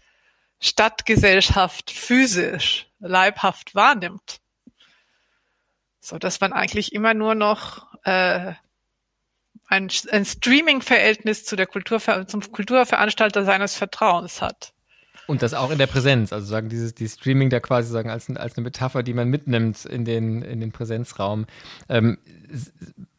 [0.60, 4.40] Stadtgesellschaft physisch, leibhaft wahrnimmt.
[6.00, 8.54] So dass man eigentlich immer nur noch äh,
[9.68, 14.72] ein, ein Streaming-Verhältnis zu der Kultur, zum Kulturveranstalter seines Vertrauens hat.
[15.26, 18.30] Und das auch in der Präsenz, also sagen dieses die Streaming da quasi sagen als,
[18.30, 21.44] als eine Metapher, die man mitnimmt in den in den Präsenzraum.
[21.90, 22.16] Ähm,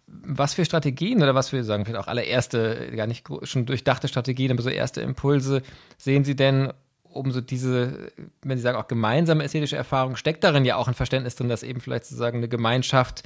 [0.07, 4.51] was für Strategien oder was für sagen vielleicht auch allererste gar nicht schon durchdachte Strategien,
[4.51, 5.61] aber so erste Impulse
[5.99, 6.73] sehen Sie denn,
[7.09, 10.93] um so diese, wenn Sie sagen auch gemeinsame ästhetische Erfahrung, steckt darin ja auch ein
[10.93, 13.23] Verständnis drin, dass eben vielleicht sozusagen eine Gemeinschaft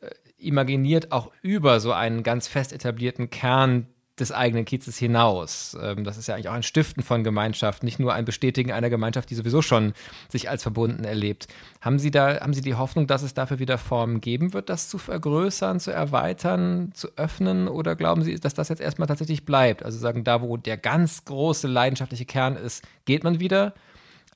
[0.00, 3.86] äh, imaginiert auch über so einen ganz fest etablierten Kern
[4.20, 5.76] des eigenen Kiezes hinaus.
[5.80, 8.90] Ähm, das ist ja eigentlich auch ein Stiften von Gemeinschaft, nicht nur ein Bestätigen einer
[8.90, 9.92] Gemeinschaft, die sowieso schon
[10.28, 11.48] sich als verbunden erlebt.
[11.80, 14.88] Haben Sie da, haben Sie die Hoffnung, dass es dafür wieder Formen geben wird, das
[14.88, 17.68] zu vergrößern, zu erweitern, zu öffnen?
[17.68, 19.82] Oder glauben Sie, dass das jetzt erstmal tatsächlich bleibt?
[19.82, 23.74] Also sagen, da, wo der ganz große leidenschaftliche Kern ist, geht man wieder,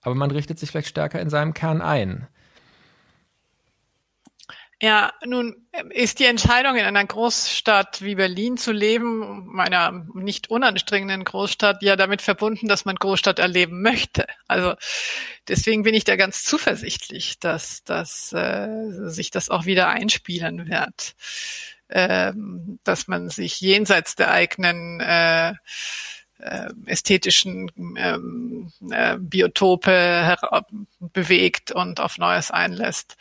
[0.02, 2.26] aber man richtet sich vielleicht stärker in seinem Kern ein.
[4.84, 5.54] Ja, nun
[5.90, 11.94] ist die Entscheidung in einer Großstadt wie Berlin zu leben, meiner nicht unanstrengenden Großstadt, ja
[11.94, 14.26] damit verbunden, dass man Großstadt erleben möchte.
[14.48, 14.74] Also
[15.46, 21.14] deswegen bin ich da ganz zuversichtlich, dass, dass äh, sich das auch wieder einspielen wird,
[21.88, 25.52] ähm, dass man sich jenseits der eigenen äh,
[26.40, 30.36] äh, ästhetischen ähm, äh, Biotope
[30.98, 33.16] bewegt und auf Neues einlässt.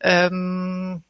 [0.00, 1.02] Ähm,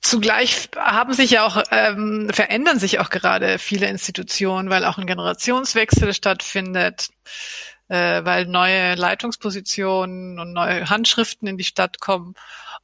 [0.00, 5.06] zugleich haben sich ja auch ähm, verändern sich auch gerade viele Institutionen, weil auch ein
[5.06, 7.08] Generationswechsel stattfindet,
[7.88, 12.34] äh, weil neue Leitungspositionen und neue Handschriften in die Stadt kommen.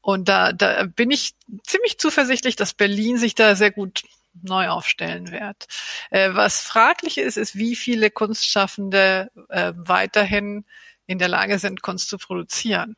[0.01, 4.03] Und da, da bin ich ziemlich zuversichtlich, dass Berlin sich da sehr gut
[4.43, 5.67] neu aufstellen wird.
[6.11, 10.65] Äh, was fraglich ist, ist, wie viele Kunstschaffende äh, weiterhin
[11.09, 12.95] in der Lage sind, Kunst zu produzieren.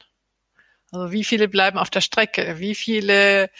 [0.92, 2.58] Also wie viele bleiben auf der Strecke?
[2.58, 3.50] Wie viele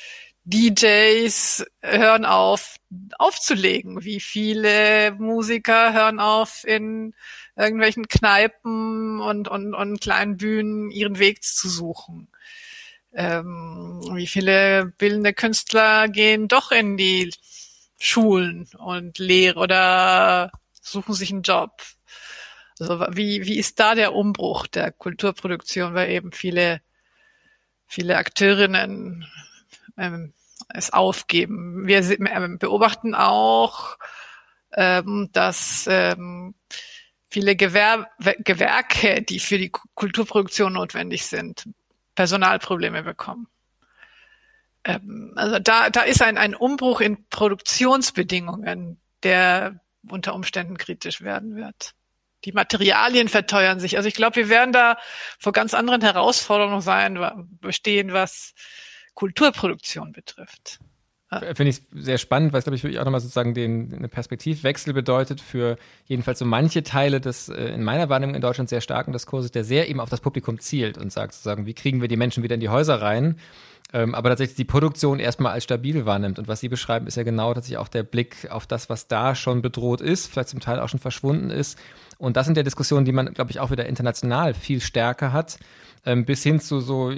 [0.44, 2.76] DJs hören auf,
[3.18, 4.04] aufzulegen.
[4.04, 7.14] Wie viele Musiker hören auf, in
[7.56, 12.28] irgendwelchen Kneipen und, und, und kleinen Bühnen ihren Weg zu suchen.
[13.12, 17.32] Ähm, wie viele bildende Künstler gehen doch in die
[17.98, 21.82] Schulen und lehren oder suchen sich einen Job.
[22.80, 26.80] Also wie, wie ist da der Umbruch der Kulturproduktion, weil eben viele,
[27.86, 29.26] viele Akteurinnen
[29.98, 30.32] ähm,
[30.68, 31.86] es aufgeben.
[31.86, 32.02] Wir
[32.58, 33.98] beobachten auch,
[34.72, 36.54] ähm, dass ähm,
[37.28, 41.68] viele Gewer Gewerke, die für die Kulturproduktion notwendig sind,
[42.14, 43.48] Personalprobleme bekommen.
[44.84, 51.56] Ähm, also da, da ist ein, ein Umbruch in Produktionsbedingungen, der unter Umständen kritisch werden
[51.56, 51.94] wird.
[52.44, 53.96] Die Materialien verteuern sich.
[53.96, 54.96] Also ich glaube, wir werden da
[55.38, 57.18] vor ganz anderen Herausforderungen sein,
[57.60, 58.54] bestehen, was
[59.14, 60.80] Kulturproduktion betrifft.
[61.30, 65.40] Finde ich sehr spannend, weil es, glaube ich, auch nochmal sozusagen den, eine Perspektivwechsel bedeutet
[65.40, 65.76] für
[66.06, 69.62] jedenfalls so manche Teile des äh, in meiner Wahrnehmung in Deutschland sehr starken Diskurses, der
[69.62, 72.56] sehr eben auf das Publikum zielt und sagt sozusagen, wie kriegen wir die Menschen wieder
[72.56, 73.38] in die Häuser rein
[73.92, 76.38] ähm, aber tatsächlich die Produktion erstmal als stabil wahrnimmt.
[76.38, 79.34] Und was Sie beschreiben, ist ja genau tatsächlich auch der Blick auf das, was da
[79.34, 81.78] schon bedroht ist, vielleicht zum Teil auch schon verschwunden ist.
[82.18, 85.58] Und das sind ja Diskussionen, die man, glaube ich, auch wieder international viel stärker hat,
[86.04, 87.12] ähm, bis hin zu so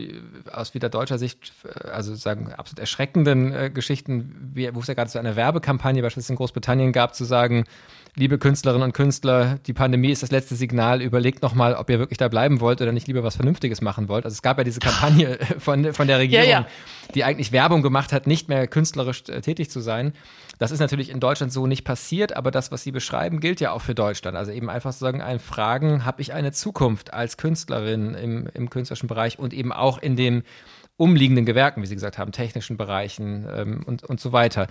[0.51, 5.11] aus wieder deutscher Sicht, äh, also sagen, absolut erschreckenden äh, Geschichten, wo es ja gerade
[5.11, 7.65] so eine Werbekampagne beispielsweise in Großbritannien gab, zu sagen,
[8.15, 12.19] liebe Künstlerinnen und Künstler, die Pandemie ist das letzte Signal, überlegt nochmal, ob ihr wirklich
[12.19, 14.27] da bleiben wollt oder nicht lieber was Vernünftiges machen wollt.
[14.27, 16.67] Also es gab ja diese Kampagne von, von der Regierung, ja, ja.
[17.15, 20.13] die eigentlich Werbung gemacht hat, nicht mehr künstlerisch äh, tätig zu sein.
[20.59, 23.73] Das ist natürlich in Deutschland so nicht passiert, aber das, was Sie beschreiben, gilt ja
[23.73, 24.37] auch für Deutschland.
[24.37, 29.07] Also eben einfach sagen, ein Fragen, habe ich eine Zukunft als Künstlerin im, im künstlerischen
[29.07, 30.43] Bereich und eben auch in den
[30.99, 34.67] umliegenden Gewerken, wie Sie gesagt haben, technischen Bereichen ähm, und, und so weiter.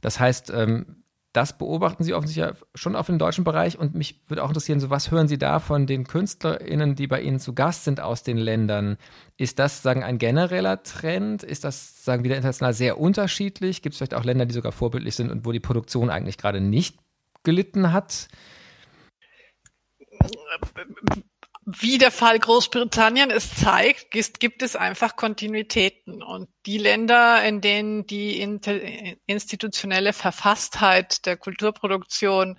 [0.00, 1.03] Das heißt, ähm,
[1.34, 4.88] das beobachten Sie offensichtlich schon auf dem deutschen Bereich und mich würde auch interessieren, so
[4.88, 8.38] was hören Sie da von den KünstlerInnen, die bei Ihnen zu Gast sind aus den
[8.38, 8.96] Ländern?
[9.36, 11.42] Ist das, sagen, ein genereller Trend?
[11.42, 13.82] Ist das, sagen, wieder international sehr unterschiedlich?
[13.82, 16.60] Gibt es vielleicht auch Länder, die sogar vorbildlich sind und wo die Produktion eigentlich gerade
[16.60, 17.00] nicht
[17.42, 18.28] gelitten hat?
[21.66, 26.22] Wie der Fall Großbritannien es zeigt, gibt es einfach Kontinuitäten.
[26.22, 28.40] Und die Länder, in denen die
[29.26, 32.58] institutionelle Verfasstheit der Kulturproduktion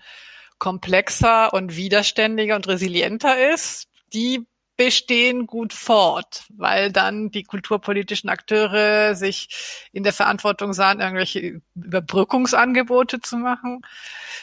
[0.57, 9.15] komplexer und widerständiger und resilienter ist, die bestehen gut fort, weil dann die kulturpolitischen Akteure
[9.15, 13.81] sich in der Verantwortung sahen, irgendwelche Überbrückungsangebote zu machen.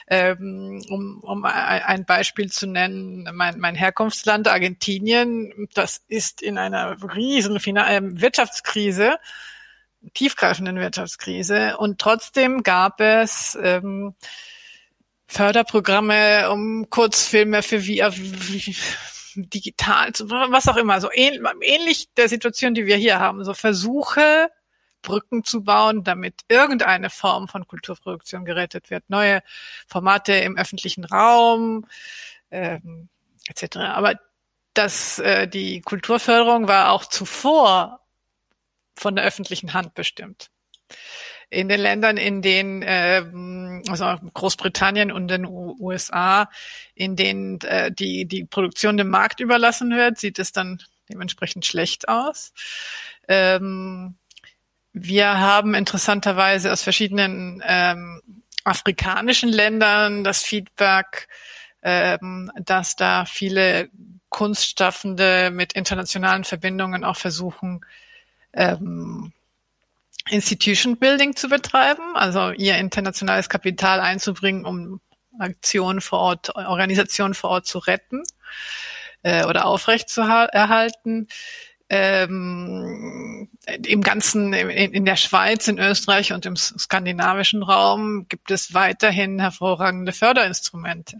[0.08, 6.96] Ähm, um, um ein Beispiel zu nennen, mein, mein Herkunftsland Argentinien, das ist in einer
[7.14, 9.18] riesen ähm, Wirtschaftskrise,
[10.14, 14.14] tiefgreifenden Wirtschaftskrise und trotzdem gab es ähm,
[15.32, 18.12] Förderprogramme, um Kurzfilme für VR,
[19.36, 20.10] digital,
[20.50, 24.50] was auch immer, so ähnlich der Situation, die wir hier haben, so Versuche,
[25.02, 29.04] Brücken zu bauen, damit irgendeine Form von Kulturproduktion gerettet wird.
[29.08, 29.42] Neue
[29.88, 31.86] Formate im öffentlichen Raum,
[32.50, 33.08] ähm,
[33.48, 33.76] etc.
[33.78, 34.14] Aber
[34.74, 38.00] das, äh, die Kulturförderung war auch zuvor
[38.94, 40.50] von der öffentlichen Hand bestimmt
[41.52, 43.22] in den Ländern, in denen, äh,
[43.88, 46.48] also Großbritannien und den USA,
[46.94, 52.08] in denen äh, die, die Produktion dem Markt überlassen wird, sieht es dann dementsprechend schlecht
[52.08, 52.52] aus.
[53.28, 54.16] Ähm,
[54.92, 58.22] wir haben interessanterweise aus verschiedenen ähm,
[58.64, 61.28] afrikanischen Ländern das Feedback,
[61.82, 63.88] ähm, dass da viele
[64.28, 67.84] Kunstschaffende mit internationalen Verbindungen auch versuchen,
[68.52, 69.32] ähm,
[70.30, 75.00] Institution Building zu betreiben, also ihr internationales Kapital einzubringen, um
[75.38, 78.22] Aktionen vor Ort, Organisationen vor Ort zu retten
[79.22, 81.28] äh, oder aufrecht zu erhalten.
[81.88, 83.50] Ähm,
[83.84, 89.40] Im ganzen, in, in der Schweiz, in Österreich und im skandinavischen Raum gibt es weiterhin
[89.40, 91.18] hervorragende Förderinstrumente.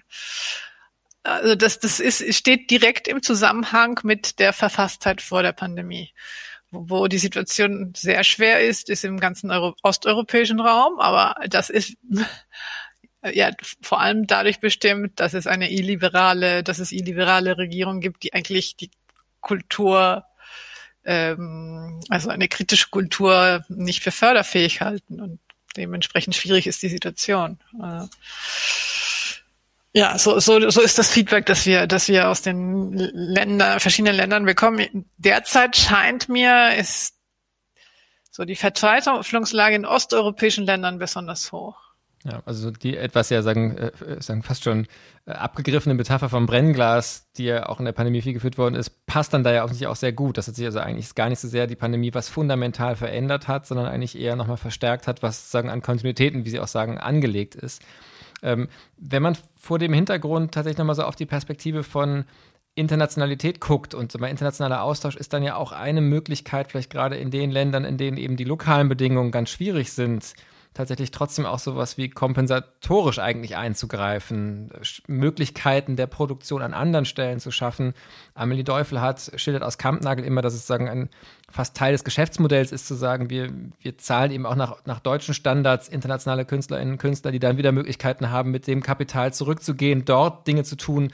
[1.24, 6.12] Also das, das ist, steht direkt im Zusammenhang mit der Verfasstheit vor der Pandemie
[6.72, 11.96] wo die Situation sehr schwer ist, ist im ganzen Euro osteuropäischen Raum, aber das ist
[13.32, 13.50] ja
[13.82, 18.76] vor allem dadurch bestimmt, dass es eine illiberale, dass es illiberale Regierungen gibt, die eigentlich
[18.76, 18.90] die
[19.40, 20.24] Kultur,
[21.04, 25.40] ähm, also eine kritische Kultur nicht für förderfähig halten und
[25.76, 27.58] dementsprechend schwierig ist die Situation.
[27.82, 28.06] Äh,
[29.94, 34.16] ja, so, so, so ist das Feedback, das wir, das wir aus den Ländern, verschiedenen
[34.16, 35.06] Ländern bekommen.
[35.18, 37.14] Derzeit scheint mir, ist
[38.30, 41.76] so die Verzweiflungslage in osteuropäischen Ländern besonders hoch.
[42.24, 44.86] Ja, also die etwas ja sagen, äh, sagen fast schon
[45.26, 49.06] äh, abgegriffene Metapher vom Brennglas, die ja auch in der Pandemie viel geführt worden ist,
[49.06, 50.38] passt dann da ja offensichtlich auch sehr gut.
[50.38, 53.66] Das hat sich also eigentlich gar nicht so sehr die Pandemie was fundamental verändert hat,
[53.66, 57.56] sondern eigentlich eher nochmal verstärkt hat, was sagen an Kontinuitäten, wie Sie auch sagen, angelegt
[57.56, 57.82] ist.
[58.42, 62.24] Ähm, wenn man vor dem Hintergrund tatsächlich nochmal so auf die Perspektive von
[62.74, 67.30] Internationalität guckt und mal internationaler Austausch ist dann ja auch eine Möglichkeit, vielleicht gerade in
[67.30, 70.34] den Ländern, in denen eben die lokalen Bedingungen ganz schwierig sind,
[70.74, 74.70] tatsächlich trotzdem auch sowas wie kompensatorisch eigentlich einzugreifen,
[75.06, 77.92] Möglichkeiten der Produktion an anderen Stellen zu schaffen.
[78.34, 81.10] Amelie Teufel hat, schildert aus Kampnagel immer, dass es sagen ein
[81.50, 85.34] fast Teil des Geschäftsmodells ist, zu sagen, wir, wir zahlen eben auch nach, nach deutschen
[85.34, 90.46] Standards internationale Künstlerinnen und Künstler, die dann wieder Möglichkeiten haben, mit dem Kapital zurückzugehen, dort
[90.46, 91.12] Dinge zu tun,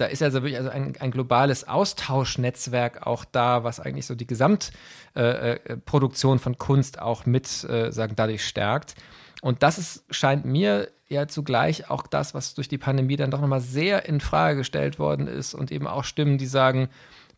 [0.00, 4.26] da ist also wirklich also ein, ein globales Austauschnetzwerk auch da, was eigentlich so die
[4.26, 8.94] Gesamtproduktion äh, äh von Kunst auch mit äh, sagen dadurch stärkt.
[9.42, 13.40] Und das ist, scheint mir ja zugleich auch das, was durch die Pandemie dann doch
[13.40, 16.88] nochmal sehr in Frage gestellt worden ist und eben auch Stimmen, die sagen,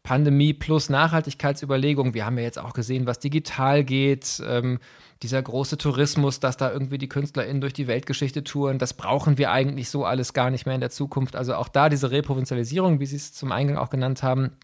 [0.03, 2.15] Pandemie plus Nachhaltigkeitsüberlegung.
[2.15, 4.43] Wir haben ja jetzt auch gesehen, was digital geht.
[4.45, 4.81] Ähm,
[5.23, 9.51] dieser große Tourismus, dass da irgendwie die KünstlerInnen durch die Weltgeschichte touren, das brauchen wir
[9.51, 11.37] eigentlich so alles gar nicht mehr in der Zukunft.
[11.37, 14.57] Also auch da diese Reprovinzialisierung, wie Sie es zum Eingang auch genannt haben,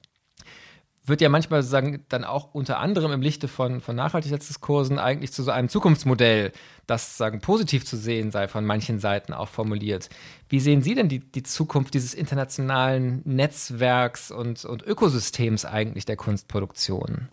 [1.08, 5.42] wird ja manchmal sozusagen dann auch unter anderem im Lichte von, von Nachhaltigkeitsdiskursen eigentlich zu
[5.42, 6.52] so einem Zukunftsmodell,
[6.86, 10.10] das sagen positiv zu sehen sei, von manchen Seiten auch formuliert.
[10.48, 16.16] Wie sehen Sie denn die, die Zukunft dieses internationalen Netzwerks und, und Ökosystems eigentlich der
[16.16, 17.28] Kunstproduktion?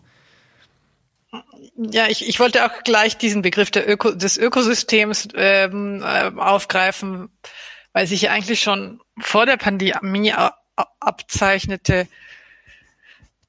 [1.76, 7.30] Ja, ich, ich wollte auch gleich diesen Begriff der Öko, des Ökosystems ähm, äh, aufgreifen,
[7.92, 10.32] weil sich eigentlich schon vor der Pandemie
[11.00, 12.08] abzeichnete,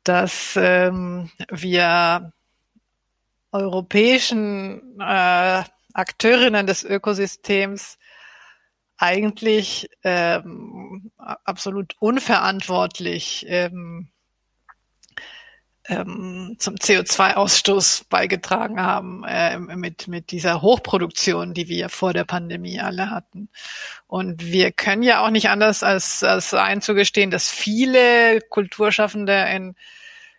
[0.04, 2.32] dass ähm, wir
[3.52, 5.64] europäischen äh,
[5.94, 7.98] Akteurinnen des Ökosystems
[8.98, 14.10] eigentlich ähm, absolut unverantwortlich ähm,
[15.88, 22.80] ähm, zum CO2-Ausstoß beigetragen haben äh, mit, mit dieser Hochproduktion, die wir vor der Pandemie
[22.80, 23.50] alle hatten.
[24.08, 29.76] Und wir können ja auch nicht anders als, als einzugestehen, dass viele Kulturschaffende in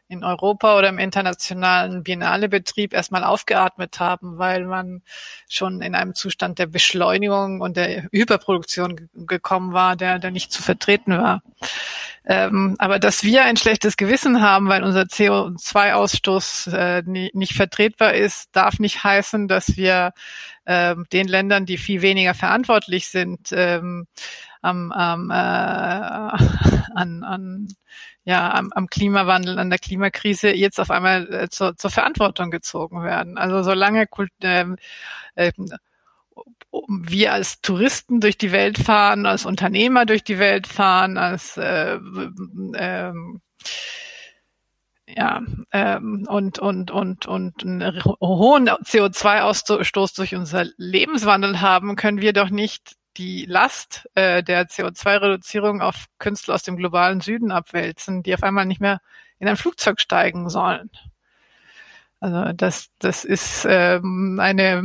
[0.08, 5.02] in Europa oder im internationalen Biennale-Betrieb erstmal aufgeatmet haben, weil man
[5.48, 10.62] schon in einem Zustand der Beschleunigung und der Überproduktion gekommen war, der, der nicht zu
[10.62, 11.42] vertreten war.
[12.24, 18.14] Ähm, aber dass wir ein schlechtes Gewissen haben, weil unser CO2-Ausstoß äh, nie, nicht vertretbar
[18.14, 20.12] ist, darf nicht heißen, dass wir
[20.66, 24.06] äh, den Ländern, die viel weniger verantwortlich sind, ähm,
[24.62, 25.34] am, am, äh,
[26.94, 27.68] an, an
[28.24, 33.02] ja, am, am Klimawandel, an der Klimakrise jetzt auf einmal äh, zur, zur Verantwortung gezogen
[33.02, 33.38] werden.
[33.38, 34.06] Also solange
[34.42, 34.76] ähm,
[35.34, 35.52] äh,
[36.70, 41.98] wir als Touristen durch die Welt fahren, als Unternehmer durch die Welt fahren, als äh,
[42.74, 43.12] äh,
[45.06, 45.42] ja,
[45.72, 52.50] ähm, und, und, und, und einen hohen CO2-Ausstoß durch unser Lebenswandel haben, können wir doch
[52.50, 58.42] nicht die Last äh, der CO2-Reduzierung auf Künstler aus dem globalen Süden abwälzen, die auf
[58.42, 59.00] einmal nicht mehr
[59.38, 60.90] in ein Flugzeug steigen sollen.
[62.20, 64.82] Also das, das ist ähm, eine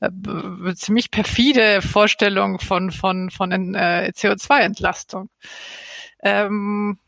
[0.76, 5.28] ziemlich perfide Vorstellung von, von, von äh, CO2-Entlastung.
[6.22, 6.98] Ähm,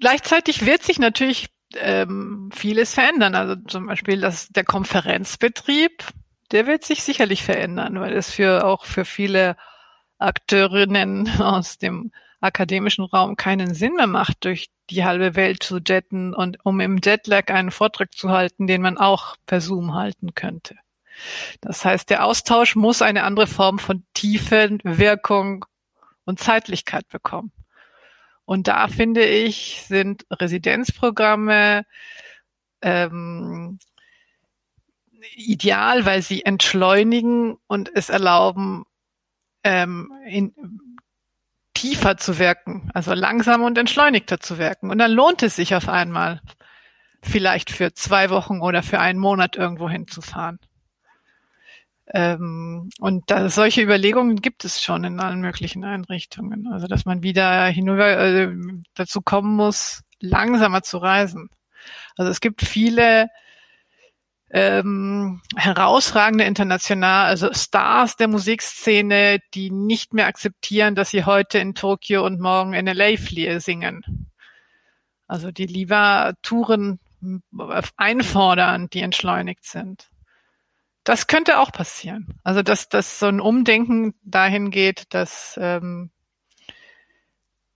[0.00, 3.34] gleichzeitig wird sich natürlich ähm, vieles verändern.
[3.34, 6.02] Also zum Beispiel dass der Konferenzbetrieb
[6.52, 9.56] der wird sich sicherlich verändern, weil es für auch für viele
[10.18, 16.34] Akteurinnen aus dem akademischen Raum keinen Sinn mehr macht, durch die halbe Welt zu jetten
[16.34, 20.76] und um im Jetlag einen Vortrag zu halten, den man auch per Zoom halten könnte.
[21.60, 25.64] Das heißt, der Austausch muss eine andere Form von Tiefe, Wirkung
[26.24, 27.52] und Zeitlichkeit bekommen.
[28.44, 31.84] Und da finde ich, sind Residenzprogramme,
[32.82, 33.78] ähm,
[35.34, 38.84] ideal, weil sie entschleunigen und es erlauben,
[39.64, 40.54] ähm, in,
[41.74, 44.90] tiefer zu wirken, also langsamer und entschleunigter zu wirken.
[44.90, 46.40] Und dann lohnt es sich auf einmal,
[47.22, 50.58] vielleicht für zwei Wochen oder für einen Monat irgendwo hinzufahren.
[52.14, 56.68] Ähm, und da, solche Überlegungen gibt es schon in allen möglichen Einrichtungen.
[56.72, 58.48] Also dass man wieder hinüber äh,
[58.94, 61.50] dazu kommen muss, langsamer zu reisen.
[62.16, 63.28] Also es gibt viele
[64.50, 71.74] ähm, herausragende international, also Stars der Musikszene, die nicht mehr akzeptieren, dass sie heute in
[71.74, 73.16] Tokio und morgen in LA
[73.60, 74.30] singen.
[75.26, 77.00] Also die lieber Touren
[77.96, 80.10] einfordern, die entschleunigt sind.
[81.02, 82.38] Das könnte auch passieren.
[82.44, 86.10] Also dass, dass so ein Umdenken dahin geht, dass, ähm,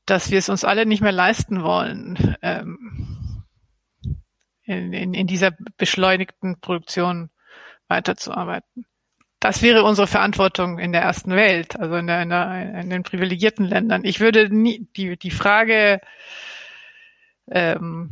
[0.07, 3.10] dass wir es uns alle nicht mehr leisten wollen, ähm,
[4.71, 7.31] in, in, in dieser beschleunigten Produktion
[7.89, 8.87] weiterzuarbeiten.
[9.41, 13.03] Das wäre unsere Verantwortung in der ersten Welt, also in, der, in, der, in den
[13.03, 14.05] privilegierten Ländern.
[14.05, 16.01] Ich würde nie die, die Frage
[17.51, 18.09] ähm,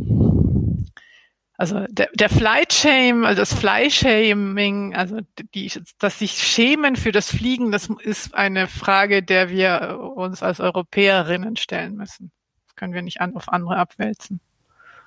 [1.59, 5.19] also der, der Flight Shame, also das Fly Shaming, also
[5.55, 10.61] die, dass sich schämen für das Fliegen, das ist eine Frage, der wir uns als
[10.61, 12.31] Europäerinnen stellen müssen.
[12.65, 14.41] Das können wir nicht an, auf andere abwälzen.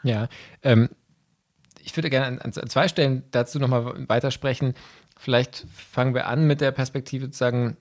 [0.03, 0.27] Ja,
[0.61, 0.89] ähm,
[1.85, 4.73] ich würde gerne an, an zwei Stellen dazu nochmal weitersprechen.
[5.17, 7.77] Vielleicht fangen wir an mit der Perspektive zu sagen,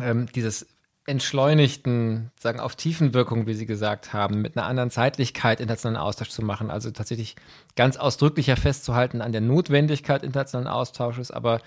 [0.00, 0.66] ähm, dieses
[1.06, 6.42] entschleunigten, sagen auf Tiefenwirkung, wie Sie gesagt haben, mit einer anderen Zeitlichkeit internationalen Austausch zu
[6.42, 6.70] machen.
[6.70, 7.36] Also tatsächlich
[7.74, 11.60] ganz ausdrücklicher festzuhalten an der Notwendigkeit internationalen Austausches, aber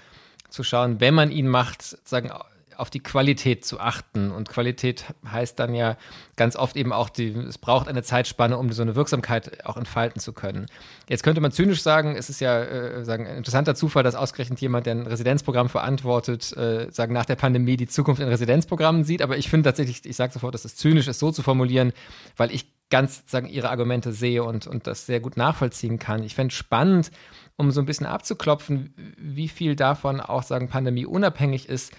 [0.49, 2.31] zu schauen, wenn man ihn macht, sagen
[2.77, 4.31] auf die Qualität zu achten.
[4.31, 5.97] Und Qualität heißt dann ja
[6.35, 10.19] ganz oft eben auch, die, es braucht eine Zeitspanne, um so eine Wirksamkeit auch entfalten
[10.19, 10.67] zu können.
[11.07, 14.59] Jetzt könnte man zynisch sagen, es ist ja äh, sagen, ein interessanter Zufall, dass ausgerechnet
[14.61, 19.21] jemand, der ein Residenzprogramm verantwortet, äh, sagen, nach der Pandemie die Zukunft in Residenzprogrammen sieht.
[19.21, 21.93] Aber ich finde tatsächlich, ich sage sofort, dass es zynisch ist, so zu formulieren,
[22.37, 26.23] weil ich ganz sagen, ihre Argumente sehe und, und das sehr gut nachvollziehen kann.
[26.23, 27.09] Ich fände spannend,
[27.55, 31.91] um so ein bisschen abzuklopfen, wie viel davon auch sagen, Pandemie unabhängig ist,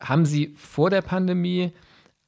[0.00, 1.72] haben Sie vor der Pandemie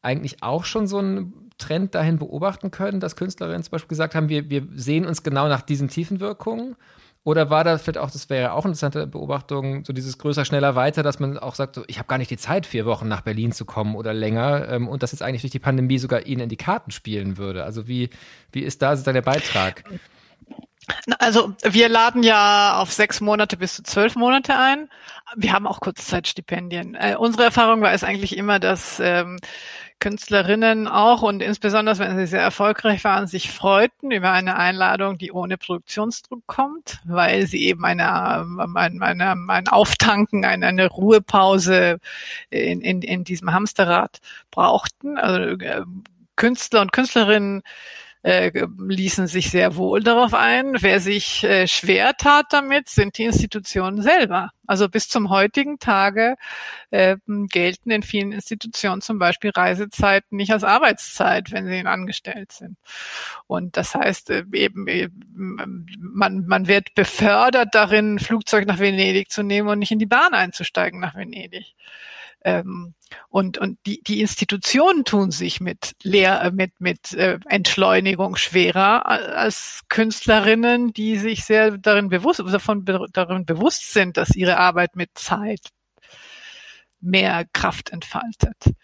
[0.02, 4.28] eigentlich auch schon so einen Trend dahin beobachten können, dass Künstlerinnen zum Beispiel gesagt haben,
[4.28, 6.76] wir, wir sehen uns genau nach diesen Tiefenwirkungen?
[7.22, 10.74] Oder war das vielleicht auch, das wäre auch eine interessante Beobachtung, so dieses größer, schneller,
[10.74, 13.20] weiter, dass man auch sagt, so, ich habe gar nicht die Zeit, vier Wochen nach
[13.20, 16.40] Berlin zu kommen oder länger ähm, und dass jetzt eigentlich durch die Pandemie sogar Ihnen
[16.40, 17.64] in die Karten spielen würde.
[17.64, 18.08] Also wie,
[18.52, 19.84] wie ist da sozusagen der Beitrag?
[21.18, 24.88] Also wir laden ja auf sechs Monate bis zu zwölf Monate ein.
[25.36, 26.94] Wir haben auch Kurzzeitstipendien.
[26.94, 29.38] Äh, unsere Erfahrung war es eigentlich immer, dass ähm,
[30.00, 35.30] Künstlerinnen auch und insbesondere wenn sie sehr erfolgreich waren, sich freuten über eine Einladung, die
[35.30, 38.04] ohne Produktionsdruck kommt, weil sie eben eine,
[38.40, 41.98] ähm, eine, eine, ein Auftanken, eine, eine Ruhepause
[42.48, 44.20] in, in, in diesem Hamsterrad
[44.50, 45.18] brauchten.
[45.18, 45.82] Also äh,
[46.34, 47.62] Künstler und Künstlerinnen
[48.22, 50.76] äh, ließen sich sehr wohl darauf ein.
[50.80, 54.50] Wer sich äh, schwer tat damit, sind die Institutionen selber.
[54.66, 56.36] Also bis zum heutigen Tage
[56.90, 62.76] äh, gelten in vielen Institutionen zum Beispiel Reisezeiten nicht als Arbeitszeit, wenn sie angestellt sind.
[63.46, 69.30] Und das heißt äh, eben, äh, man, man wird befördert darin, ein Flugzeug nach Venedig
[69.30, 71.74] zu nehmen und nicht in die Bahn einzusteigen nach Venedig.
[72.42, 72.94] Ähm,
[73.28, 79.06] und, und die, die Institutionen tun sich mit Lehr äh, mit, mit äh, Entschleunigung schwerer
[79.06, 85.10] als Künstlerinnen, die sich sehr darin bewusst, davon darin bewusst sind, dass ihre Arbeit mit
[85.14, 85.60] Zeit
[87.00, 88.74] mehr Kraft entfaltet.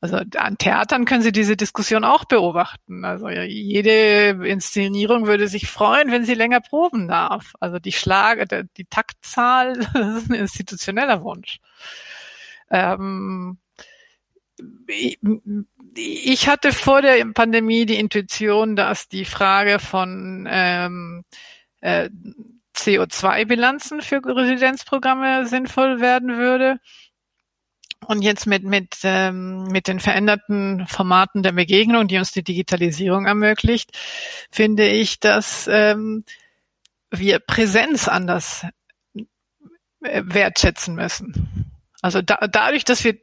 [0.00, 3.04] Also an Theatern können Sie diese Diskussion auch beobachten.
[3.04, 7.54] Also jede Inszenierung würde sich freuen, wenn sie länger proben darf.
[7.60, 11.58] Also die Schlage, die Taktzahl, das ist ein institutioneller Wunsch.
[12.70, 13.58] Ähm,
[15.94, 21.24] ich hatte vor der Pandemie die Intuition, dass die Frage von ähm,
[21.80, 22.08] äh,
[22.74, 26.78] CO2-Bilanzen für Residenzprogramme sinnvoll werden würde.
[28.06, 33.26] Und jetzt mit, mit, ähm, mit den veränderten Formaten der Begegnung, die uns die Digitalisierung
[33.26, 33.96] ermöglicht,
[34.50, 36.24] finde ich, dass ähm,
[37.10, 38.66] wir Präsenz anders
[40.02, 41.75] äh, wertschätzen müssen.
[42.06, 43.16] Also da, dadurch, dass wir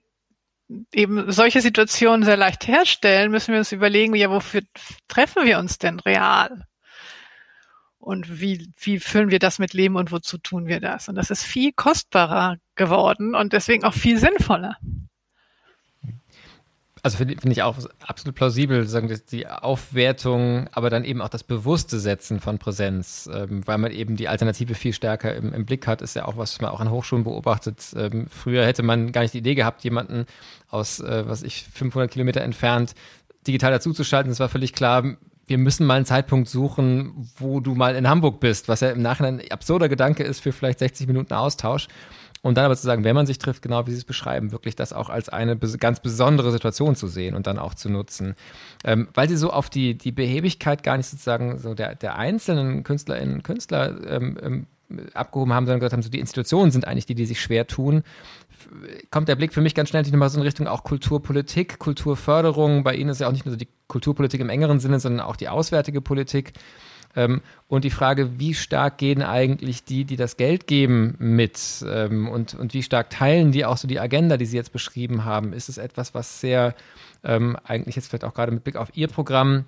[0.91, 4.61] eben solche Situationen sehr leicht herstellen, müssen wir uns überlegen, ja, wofür
[5.07, 6.67] treffen wir uns denn real?
[7.97, 11.07] Und wie, wie füllen wir das mit Leben und wozu tun wir das?
[11.07, 14.75] Und das ist viel kostbarer geworden und deswegen auch viel sinnvoller.
[17.05, 17.77] Also finde find ich auch
[18.07, 23.67] absolut plausibel, sagen die Aufwertung, aber dann eben auch das bewusste Setzen von Präsenz, ähm,
[23.67, 26.61] weil man eben die Alternative viel stärker im, im, Blick hat, ist ja auch was
[26.61, 27.83] man auch an Hochschulen beobachtet.
[27.97, 30.25] Ähm, früher hätte man gar nicht die Idee gehabt, jemanden
[30.69, 32.95] aus, äh, was ich 500 Kilometer entfernt
[33.45, 34.31] digital dazuzuschalten.
[34.31, 35.03] Es war völlig klar,
[35.45, 39.01] wir müssen mal einen Zeitpunkt suchen, wo du mal in Hamburg bist, was ja im
[39.01, 41.87] Nachhinein ein absurder Gedanke ist für vielleicht 60 Minuten Austausch.
[42.43, 44.75] Und dann aber zu sagen, wenn man sich trifft, genau wie Sie es beschreiben, wirklich
[44.75, 48.35] das auch als eine ganz besondere Situation zu sehen und dann auch zu nutzen.
[48.83, 52.83] Ähm, weil Sie so auf die, die Behebigkeit gar nicht sozusagen so der, der einzelnen
[52.83, 54.67] Künstlerinnen und Künstler ähm, ähm,
[55.13, 58.03] abgehoben haben, sondern gesagt haben, so die Institutionen sind eigentlich die, die sich schwer tun.
[59.09, 62.83] kommt der Blick für mich ganz schnell nochmal so in Richtung auch Kulturpolitik, Kulturförderung.
[62.83, 65.47] Bei Ihnen ist ja auch nicht nur die Kulturpolitik im engeren Sinne, sondern auch die
[65.47, 66.51] auswärtige Politik.
[67.15, 71.85] Ähm, und die Frage, wie stark gehen eigentlich die, die das Geld geben, mit?
[71.87, 75.25] Ähm, und, und wie stark teilen die auch so die Agenda, die Sie jetzt beschrieben
[75.25, 75.53] haben?
[75.53, 76.75] Ist es etwas, was sehr
[77.23, 79.65] ähm, eigentlich jetzt vielleicht auch gerade mit Blick auf Ihr Programm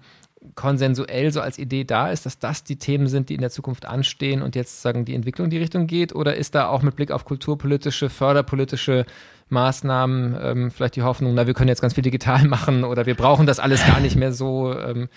[0.53, 3.85] konsensuell so als Idee da ist, dass das die Themen sind, die in der Zukunft
[3.85, 6.13] anstehen und jetzt sagen, die Entwicklung in die Richtung geht?
[6.13, 9.05] Oder ist da auch mit Blick auf kulturpolitische, förderpolitische
[9.49, 13.15] Maßnahmen ähm, vielleicht die Hoffnung, na, wir können jetzt ganz viel digital machen oder wir
[13.15, 14.77] brauchen das alles gar nicht mehr so?
[14.77, 15.09] Ähm?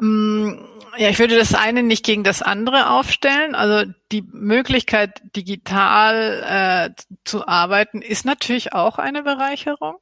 [0.00, 0.54] Mm,
[0.96, 3.54] ja, ich würde das eine nicht gegen das andere aufstellen.
[3.54, 9.96] Also die Möglichkeit, digital äh, zu arbeiten, ist natürlich auch eine Bereicherung.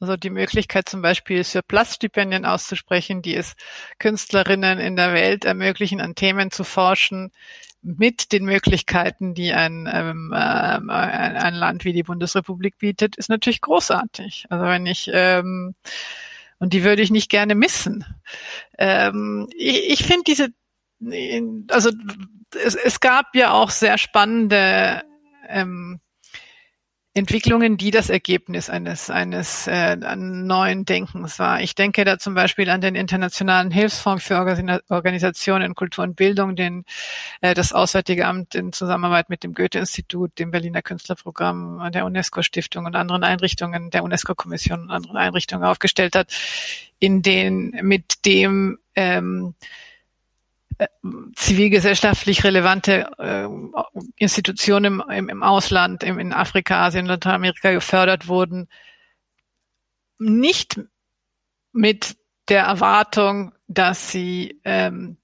[0.00, 3.54] Also die Möglichkeit zum Beispiel Surplus-Stipendien auszusprechen, die es
[3.98, 7.30] Künstlerinnen in der Welt ermöglichen, an Themen zu forschen,
[7.80, 13.60] mit den Möglichkeiten, die ein, ähm, äh, ein Land wie die Bundesrepublik bietet, ist natürlich
[13.60, 14.46] großartig.
[14.48, 15.74] Also wenn ich ähm,
[16.64, 18.06] und die würde ich nicht gerne missen.
[18.78, 20.48] Ähm, ich ich finde diese,
[21.68, 21.90] also
[22.64, 25.02] es, es gab ja auch sehr spannende
[25.46, 26.00] ähm,
[27.16, 31.60] Entwicklungen, die das Ergebnis eines, eines äh, neuen Denkens war.
[31.60, 34.36] Ich denke da zum Beispiel an den Internationalen Hilfsfonds für
[34.88, 36.84] Organisationen, Kultur und Bildung, den
[37.40, 42.96] äh, das Auswärtige Amt in Zusammenarbeit mit dem Goethe-Institut, dem Berliner Künstlerprogramm, der UNESCO-Stiftung und
[42.96, 46.34] anderen Einrichtungen, der UNESCO-Kommission und anderen Einrichtungen aufgestellt hat,
[46.98, 49.54] in den mit dem ähm,
[51.36, 53.48] zivilgesellschaftlich relevante äh,
[54.16, 58.68] Institutionen im, im Ausland, im, in Afrika, Asien, Lateinamerika gefördert wurden,
[60.18, 60.80] nicht
[61.72, 62.16] mit
[62.48, 65.16] der Erwartung, dass sie ähm,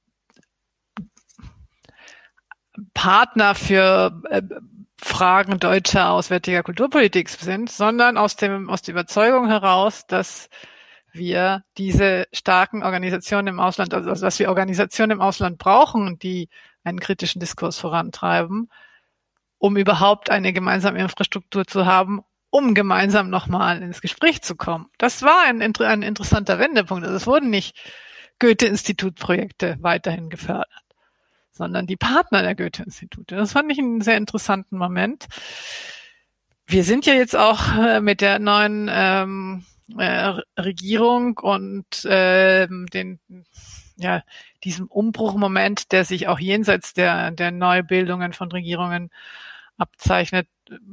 [2.95, 4.43] Partner für äh,
[4.97, 10.49] Fragen deutscher auswärtiger Kulturpolitik sind, sondern aus dem aus der Überzeugung heraus, dass
[11.13, 16.49] wir diese starken Organisationen im Ausland, also dass wir Organisationen im Ausland brauchen, die
[16.85, 18.71] einen kritischen Diskurs vorantreiben,
[19.59, 24.89] um überhaupt eine gemeinsame Infrastruktur zu haben, um gemeinsam nochmal ins Gespräch zu kommen.
[24.99, 27.05] Das war ein, ein interessanter Wendepunkt.
[27.05, 27.77] Also es wurden nicht
[28.41, 30.67] Goethe-Institut-Projekte weiterhin gefördert,
[31.53, 33.37] sondern die Partner der Goethe-Institute.
[33.37, 35.27] Das fand ich einen sehr interessanten Moment.
[36.67, 39.65] Wir sind ja jetzt auch äh, mit der neuen ähm,
[39.99, 43.21] äh, Regierung und äh, den
[43.97, 44.23] ja
[44.65, 49.11] diesem Umbruchmoment, der sich auch jenseits der der Neubildungen von Regierungen
[49.77, 50.47] abzeichnet,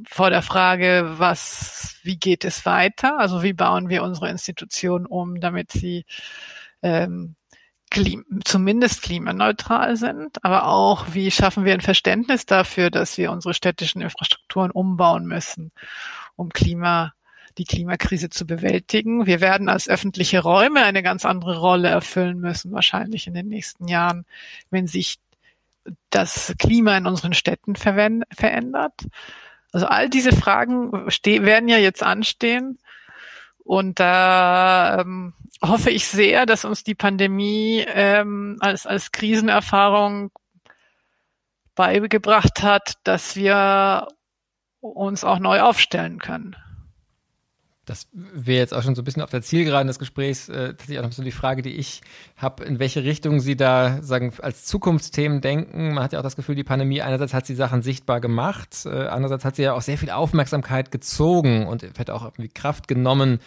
[0.08, 3.18] vor der Frage, was, wie geht es weiter?
[3.18, 6.04] Also wie bauen wir unsere Institutionen um, damit sie
[6.82, 7.36] ähm,
[7.90, 13.54] Klim zumindest klimaneutral sind, aber auch, wie schaffen wir ein Verständnis dafür, dass wir unsere
[13.54, 15.70] städtischen Infrastrukturen umbauen müssen,
[16.36, 17.14] um Klima
[17.58, 19.26] die Klimakrise zu bewältigen.
[19.26, 23.88] Wir werden als öffentliche Räume eine ganz andere Rolle erfüllen müssen, wahrscheinlich in den nächsten
[23.88, 24.24] Jahren,
[24.70, 25.18] wenn sich
[26.10, 28.94] das Klima in unseren Städten verändert.
[29.72, 32.78] Also all diese Fragen werden ja jetzt anstehen.
[33.64, 40.30] Und da ähm, hoffe ich sehr, dass uns die Pandemie ähm, als, als Krisenerfahrung
[41.74, 44.08] beigebracht hat, dass wir
[44.80, 46.56] uns auch neu aufstellen können
[47.88, 50.98] das wäre jetzt auch schon so ein bisschen auf der Zielgeraden des Gesprächs äh, tatsächlich
[50.98, 52.02] auch noch so die Frage, die ich
[52.36, 55.94] habe, in welche Richtung Sie da sagen als Zukunftsthemen denken.
[55.94, 59.06] Man hat ja auch das Gefühl, die Pandemie einerseits hat sie Sachen sichtbar gemacht, äh,
[59.06, 63.40] andererseits hat sie ja auch sehr viel Aufmerksamkeit gezogen und vielleicht auch irgendwie Kraft genommen,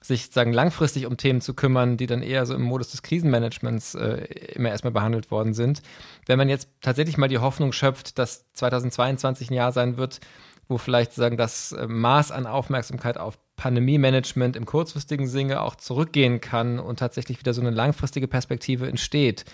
[0.00, 3.94] sich sagen langfristig um Themen zu kümmern, die dann eher so im Modus des Krisenmanagements
[3.94, 5.80] äh, immer erstmal behandelt worden sind.
[6.26, 10.20] Wenn man jetzt tatsächlich mal die Hoffnung schöpft, dass 2022 ein Jahr sein wird,
[10.68, 16.40] wo vielleicht sagen das äh, Maß an Aufmerksamkeit auf Pandemie-Management im kurzfristigen Sinne auch zurückgehen
[16.40, 19.44] kann und tatsächlich wieder so eine langfristige Perspektive entsteht.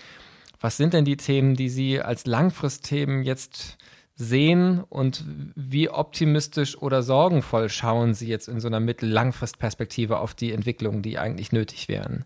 [0.59, 3.77] Was sind denn die Themen, die Sie als Langfristthemen jetzt
[4.15, 5.25] sehen und
[5.55, 11.17] wie optimistisch oder sorgenvoll schauen Sie jetzt in so einer mittel-langfrist-Perspektive auf die Entwicklungen, die
[11.17, 12.25] eigentlich nötig wären?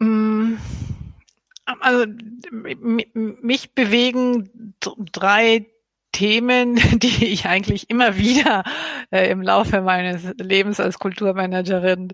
[0.00, 0.54] Mm,
[1.64, 2.06] also
[3.14, 4.74] mich bewegen
[5.12, 5.66] drei
[6.12, 8.64] Themen, die ich eigentlich immer wieder
[9.10, 12.12] äh, im Laufe meines Lebens als Kulturmanagerin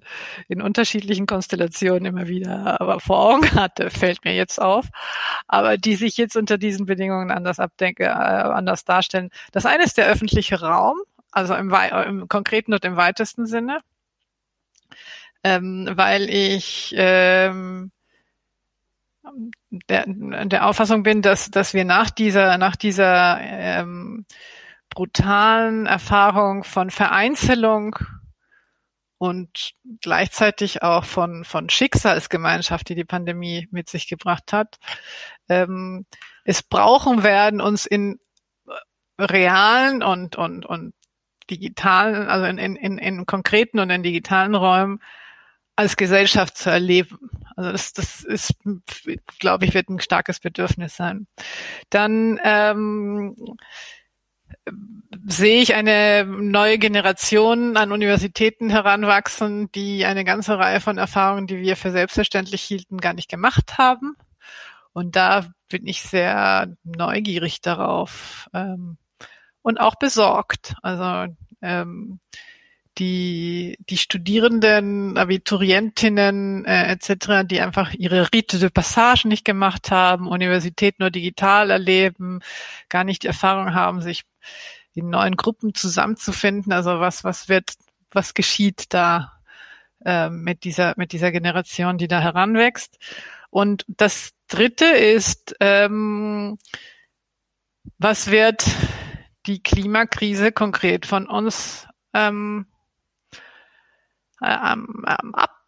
[0.49, 4.87] in unterschiedlichen Konstellationen immer wieder aber vor Augen hatte, fällt mir jetzt auf,
[5.47, 9.31] aber die sich jetzt unter diesen Bedingungen anders abdenke, äh, anders darstellen.
[9.53, 10.99] Das eine ist der öffentliche Raum,
[11.31, 11.73] also im,
[12.07, 13.81] im konkreten und im weitesten Sinne,
[15.45, 17.91] ähm, weil ich ähm,
[19.89, 24.27] der, der Auffassung bin, dass, dass wir nach dieser, nach dieser ähm,
[24.91, 27.97] brutalen Erfahrung von Vereinzelung
[29.19, 29.73] und
[30.03, 34.77] gleichzeitig auch von, von Schicksalsgemeinschaft, die die Pandemie mit sich gebracht hat,
[35.49, 36.07] ähm,
[36.45, 38.21] es brauchen werden, uns in
[39.19, 40.95] realen und, und, und
[41.51, 45.01] digitalen, also in, in, in konkreten und in digitalen Räumen
[45.77, 47.19] als Gesellschaft zu erleben.
[47.55, 48.55] Also das, das ist,
[49.39, 51.27] glaube ich, wird ein starkes Bedürfnis sein.
[51.91, 53.37] Dann ähm,
[55.27, 61.59] sehe ich eine neue Generation an Universitäten heranwachsen, die eine ganze Reihe von Erfahrungen, die
[61.59, 64.17] wir für selbstverständlich hielten, gar nicht gemacht haben.
[64.93, 68.97] Und da bin ich sehr neugierig darauf ähm,
[69.63, 70.75] und auch besorgt.
[70.83, 72.21] Also ähm,
[72.99, 80.29] die, die Studierenden, Abiturientinnen äh, etc., die einfach ihre Rite de Passage nicht gemacht haben,
[80.29, 82.41] Universität nur digital erleben,
[82.89, 84.23] gar nicht die Erfahrung haben, sich
[84.95, 86.73] in neuen Gruppen zusammenzufinden.
[86.73, 87.75] Also was, was wird,
[88.11, 89.33] was geschieht da
[90.05, 92.99] äh, mit dieser, mit dieser Generation, die da heranwächst?
[93.51, 96.59] Und das dritte ist, ähm,
[97.99, 98.65] was wird
[99.47, 102.67] die Klimakrise konkret von uns ähm,
[104.43, 105.67] ähm, ähm, ab,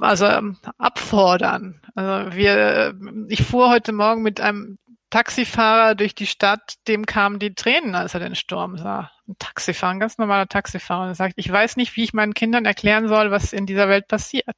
[0.00, 1.80] also ähm, abfordern.
[1.94, 2.94] Also wir,
[3.28, 4.78] ich fuhr heute Morgen mit einem
[5.10, 9.10] Taxifahrer durch die Stadt, dem kamen die Tränen, als er den Sturm sah.
[9.28, 11.02] Ein Taxifahrer, ein ganz normaler Taxifahrer.
[11.02, 13.88] Und er sagt, ich weiß nicht, wie ich meinen Kindern erklären soll, was in dieser
[13.88, 14.56] Welt passiert.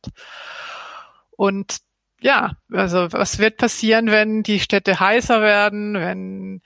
[1.32, 1.78] Und
[2.20, 6.62] ja, also was wird passieren, wenn die Städte heißer werden, wenn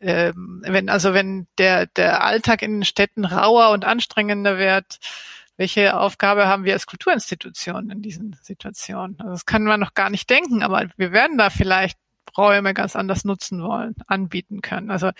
[0.00, 4.98] ähm, wenn also wenn der der Alltag in den Städten rauer und anstrengender wird,
[5.56, 9.16] welche Aufgabe haben wir als Kulturinstitutionen in diesen Situationen?
[9.20, 11.98] Also das kann man noch gar nicht denken, aber wir werden da vielleicht
[12.36, 14.90] Räume ganz anders nutzen wollen, anbieten können.
[14.90, 15.10] Also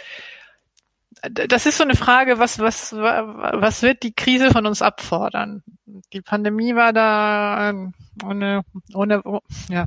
[1.31, 5.63] das ist so eine Frage, was, was, was wird die Krise von uns abfordern?
[6.13, 7.73] Die Pandemie war da
[8.23, 8.63] ohne,
[8.93, 9.23] ohne,
[9.69, 9.87] ja,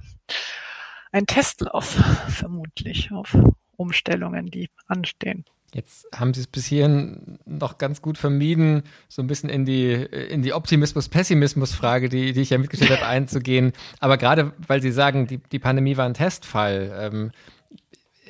[1.11, 1.97] ein Testlauf,
[2.29, 3.37] vermutlich, auf
[3.75, 5.45] Umstellungen, die anstehen.
[5.73, 9.91] Jetzt haben Sie es bis hierhin noch ganz gut vermieden, so ein bisschen in die,
[9.91, 13.73] in die Optimismus-Pessimismus-Frage, die, die ich ja mitgestellt habe, einzugehen.
[13.99, 17.31] Aber gerade weil Sie sagen, die, die Pandemie war ein Testfall, ähm,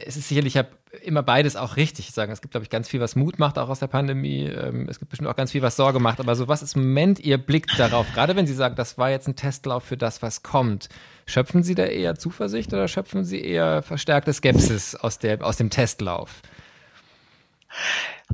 [0.05, 0.65] es ist sicherlich ja
[1.03, 2.11] immer beides auch richtig.
[2.11, 4.45] Sagen, es gibt, glaube ich, ganz viel, was Mut macht, auch aus der Pandemie.
[4.45, 6.19] Ähm, es gibt bestimmt auch ganz viel, was Sorge macht.
[6.19, 8.11] Aber so, was ist im Moment Ihr Blick darauf?
[8.13, 10.89] Gerade wenn Sie sagen, das war jetzt ein Testlauf für das, was kommt.
[11.25, 15.69] Schöpfen Sie da eher Zuversicht oder schöpfen Sie eher verstärkte Skepsis aus, der, aus dem
[15.69, 16.41] Testlauf?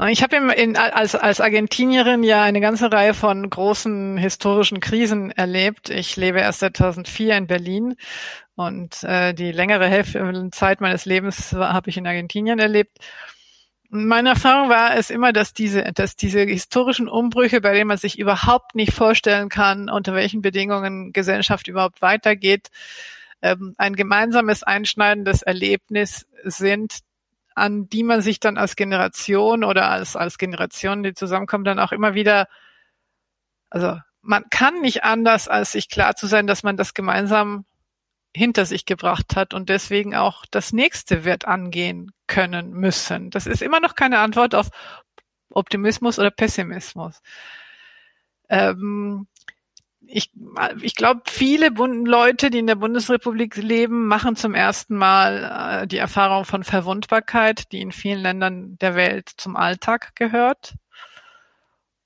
[0.10, 5.90] Ich habe als, als Argentinierin ja eine ganze Reihe von großen historischen Krisen erlebt.
[5.90, 7.96] Ich lebe erst seit 2004 in Berlin
[8.56, 12.98] und äh, die längere Hälfte Zeit meines Lebens habe ich in Argentinien erlebt.
[13.90, 18.18] Meine Erfahrung war es immer, dass diese, dass diese historischen Umbrüche, bei denen man sich
[18.18, 22.70] überhaupt nicht vorstellen kann, unter welchen Bedingungen Gesellschaft überhaupt weitergeht,
[23.44, 27.02] ähm, ein gemeinsames einschneidendes Erlebnis sind,
[27.56, 31.92] an die man sich dann als Generation oder als, als Generation, die zusammenkommen, dann auch
[31.92, 32.48] immer wieder,
[33.70, 37.66] also man kann nicht anders, als sich klar zu sein, dass man das gemeinsam
[38.36, 43.30] hinter sich gebracht hat und deswegen auch das nächste wird angehen können müssen.
[43.30, 44.70] Das ist immer noch keine Antwort auf
[45.50, 47.22] Optimismus oder Pessimismus.
[48.50, 49.28] Ähm,
[50.16, 50.32] ich,
[50.82, 55.98] ich glaube, viele Leute, die in der Bundesrepublik leben, machen zum ersten Mal äh, die
[55.98, 60.76] Erfahrung von Verwundbarkeit, die in vielen Ländern der Welt zum Alltag gehört.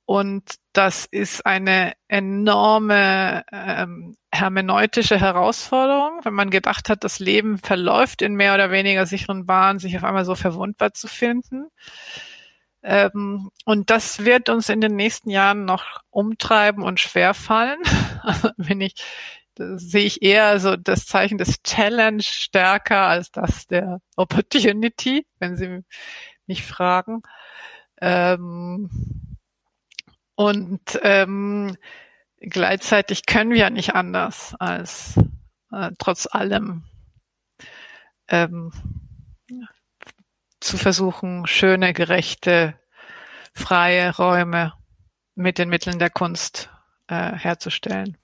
[0.05, 8.21] Und das ist eine enorme ähm, hermeneutische Herausforderung, wenn man gedacht hat, das Leben verläuft
[8.21, 11.65] in mehr oder weniger sicheren Bahnen, sich auf einmal so verwundbar zu finden.
[12.89, 17.79] Ähm, und das wird uns in den nächsten Jahren noch umtreiben und schwerfallen.
[18.57, 18.95] Wenn ich,
[19.57, 25.83] sehe ich eher so das Zeichen des Challenge stärker als das der Opportunity, wenn Sie
[26.45, 27.23] mich fragen.
[27.99, 28.89] Ähm,
[30.35, 31.75] und ähm,
[32.39, 35.15] gleichzeitig können wir nicht anders als
[35.73, 36.85] äh, trotz allem
[38.29, 38.71] ähm,
[40.67, 42.75] zu versuchen, schöne, gerechte,
[43.53, 44.73] freie Räume
[45.35, 46.69] mit den Mitteln der Kunst
[47.07, 48.17] äh, herzustellen.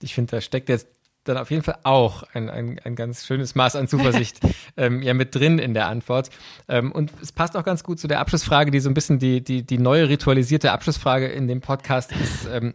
[0.00, 0.88] Ich finde, da steckt jetzt
[1.24, 4.38] dann auf jeden Fall auch ein, ein, ein ganz schönes Maß an Zuversicht
[4.76, 6.30] ähm, ja mit drin in der Antwort.
[6.68, 9.42] Ähm, und es passt auch ganz gut zu der Abschlussfrage, die so ein bisschen die,
[9.42, 12.46] die, die neue ritualisierte Abschlussfrage in dem Podcast ist.
[12.46, 12.74] Ähm,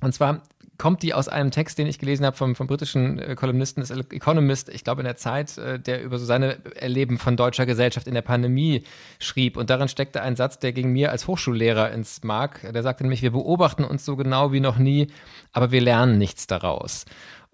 [0.00, 0.42] und zwar
[0.78, 3.90] kommt die aus einem Text, den ich gelesen habe vom, vom britischen äh, Kolumnisten des
[3.90, 8.06] Economist, ich glaube in der Zeit, äh, der über so seine Erleben von deutscher Gesellschaft
[8.06, 8.82] in der Pandemie
[9.18, 9.56] schrieb.
[9.56, 12.60] Und darin steckte ein Satz, der gegen mir als Hochschullehrer ins Mark.
[12.72, 15.08] Der sagte nämlich, wir beobachten uns so genau wie noch nie,
[15.52, 17.04] aber wir lernen nichts daraus.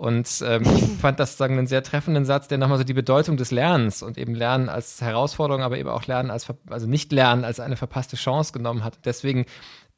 [0.01, 3.37] Und ähm, ich fand das sagen einen sehr treffenden Satz, der nochmal so die Bedeutung
[3.37, 7.45] des Lernens und eben Lernen als Herausforderung, aber eben auch Lernen als, also nicht Lernen
[7.45, 8.99] als eine verpasste Chance genommen hat.
[9.05, 9.45] Deswegen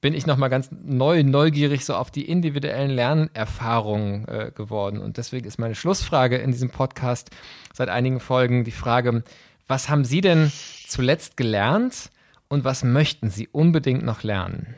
[0.03, 5.01] bin ich nochmal ganz neu, neugierig so auf die individuellen Lernerfahrungen äh, geworden.
[5.01, 7.31] Und deswegen ist meine Schlussfrage in diesem Podcast
[7.73, 9.23] seit einigen Folgen die Frage,
[9.69, 10.53] was haben Sie denn
[10.87, 12.11] zuletzt gelernt
[12.49, 14.75] und was möchten Sie unbedingt noch lernen?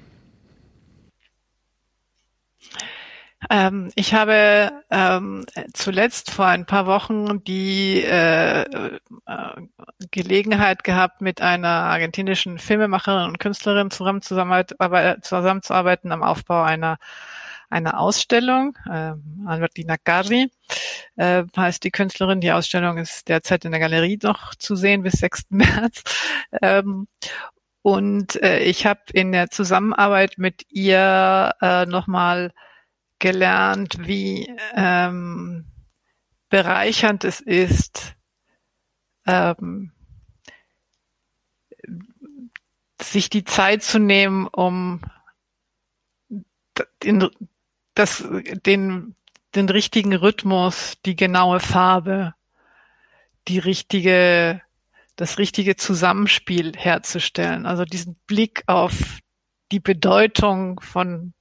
[3.50, 8.98] Ähm, ich habe ähm, zuletzt vor ein paar Wochen die äh, äh,
[10.10, 16.98] Gelegenheit gehabt, mit einer argentinischen Filmemacherin und Künstlerin zusammen zusammenzuarbeiten am Aufbau einer
[17.70, 18.76] einer Ausstellung.
[18.86, 19.14] Äh,
[19.46, 20.50] Albertina Carri
[21.16, 22.40] äh, heißt die Künstlerin.
[22.40, 25.46] Die Ausstellung ist derzeit in der Galerie noch zu sehen bis 6.
[25.50, 26.04] März.
[26.62, 27.08] Ähm,
[27.82, 32.52] und äh, ich habe in der Zusammenarbeit mit ihr äh, nochmal
[33.18, 35.66] gelernt, wie ähm,
[36.48, 38.14] bereichernd es ist,
[39.26, 39.92] ähm,
[43.00, 45.00] sich die Zeit zu nehmen, um
[47.02, 47.28] den,
[47.94, 48.24] das,
[48.66, 49.14] den,
[49.54, 52.34] den richtigen Rhythmus, die genaue Farbe,
[53.48, 54.62] die richtige,
[55.16, 57.66] das richtige Zusammenspiel herzustellen.
[57.66, 59.18] Also diesen Blick auf
[59.70, 61.34] die Bedeutung von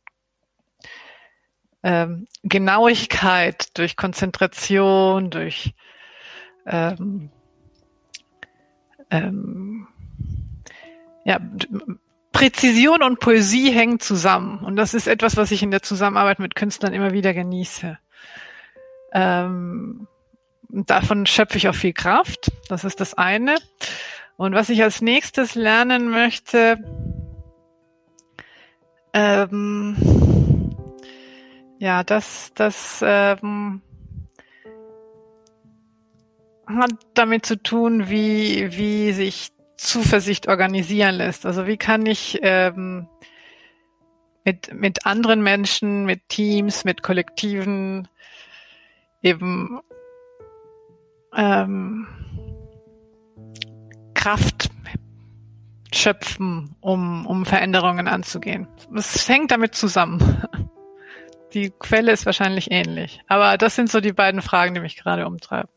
[1.83, 5.73] ähm, Genauigkeit, durch Konzentration, durch
[6.65, 7.29] ähm,
[9.11, 9.87] ähm,
[11.25, 11.39] ja,
[12.31, 14.59] Präzision und Poesie hängen zusammen.
[14.59, 17.97] Und das ist etwas, was ich in der Zusammenarbeit mit Künstlern immer wieder genieße.
[19.13, 20.07] Ähm,
[20.69, 22.51] davon schöpfe ich auch viel Kraft.
[22.69, 23.55] Das ist das eine.
[24.35, 26.77] Und was ich als nächstes lernen möchte,
[29.13, 29.95] ähm,
[31.83, 33.81] ja, das, das ähm,
[36.65, 41.45] hat damit zu tun, wie, wie sich Zuversicht organisieren lässt.
[41.45, 43.09] Also wie kann ich ähm,
[44.45, 48.07] mit, mit anderen Menschen, mit Teams, mit Kollektiven
[49.21, 49.81] eben
[51.35, 52.07] ähm,
[54.13, 54.69] Kraft
[55.93, 58.69] schöpfen, um, um Veränderungen anzugehen.
[58.95, 60.43] Es hängt damit zusammen.
[61.53, 63.21] Die Quelle ist wahrscheinlich ähnlich.
[63.27, 65.69] Aber das sind so die beiden Fragen, die mich gerade umtreiben.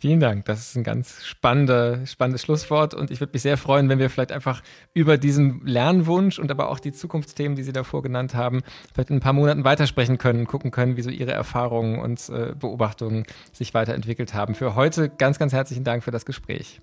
[0.00, 0.44] Vielen Dank.
[0.44, 2.94] Das ist ein ganz spannender, spannendes Schlusswort.
[2.94, 4.62] Und ich würde mich sehr freuen, wenn wir vielleicht einfach
[4.94, 8.62] über diesen Lernwunsch und aber auch die Zukunftsthemen, die Sie davor genannt haben,
[8.94, 12.54] vielleicht in ein paar Monaten weitersprechen können, gucken können, wie so Ihre Erfahrungen und äh,
[12.54, 14.54] Beobachtungen sich weiterentwickelt haben.
[14.54, 16.80] Für heute ganz, ganz herzlichen Dank für das Gespräch.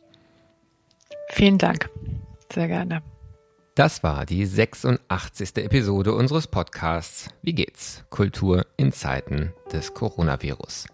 [1.29, 1.89] Vielen Dank.
[2.51, 3.01] Sehr gerne.
[3.76, 5.57] Das war die 86.
[5.57, 8.05] Episode unseres Podcasts Wie geht's?
[8.09, 10.88] Kultur in Zeiten des Coronavirus.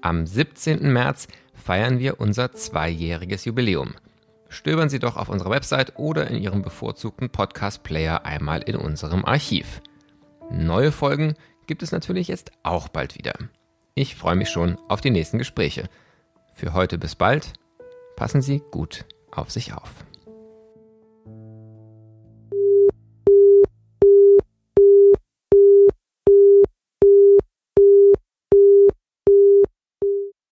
[0.00, 0.92] Am 17.
[0.92, 3.94] März feiern wir unser zweijähriges Jubiläum.
[4.48, 9.80] Stöbern Sie doch auf unserer Website oder in Ihrem bevorzugten Podcast-Player einmal in unserem Archiv.
[10.50, 11.34] Neue Folgen
[11.68, 13.34] gibt es natürlich jetzt auch bald wieder.
[13.94, 15.88] Ich freue mich schon auf die nächsten Gespräche.
[16.54, 17.52] Für heute bis bald.
[18.16, 19.90] Passen Sie gut auf sich auf.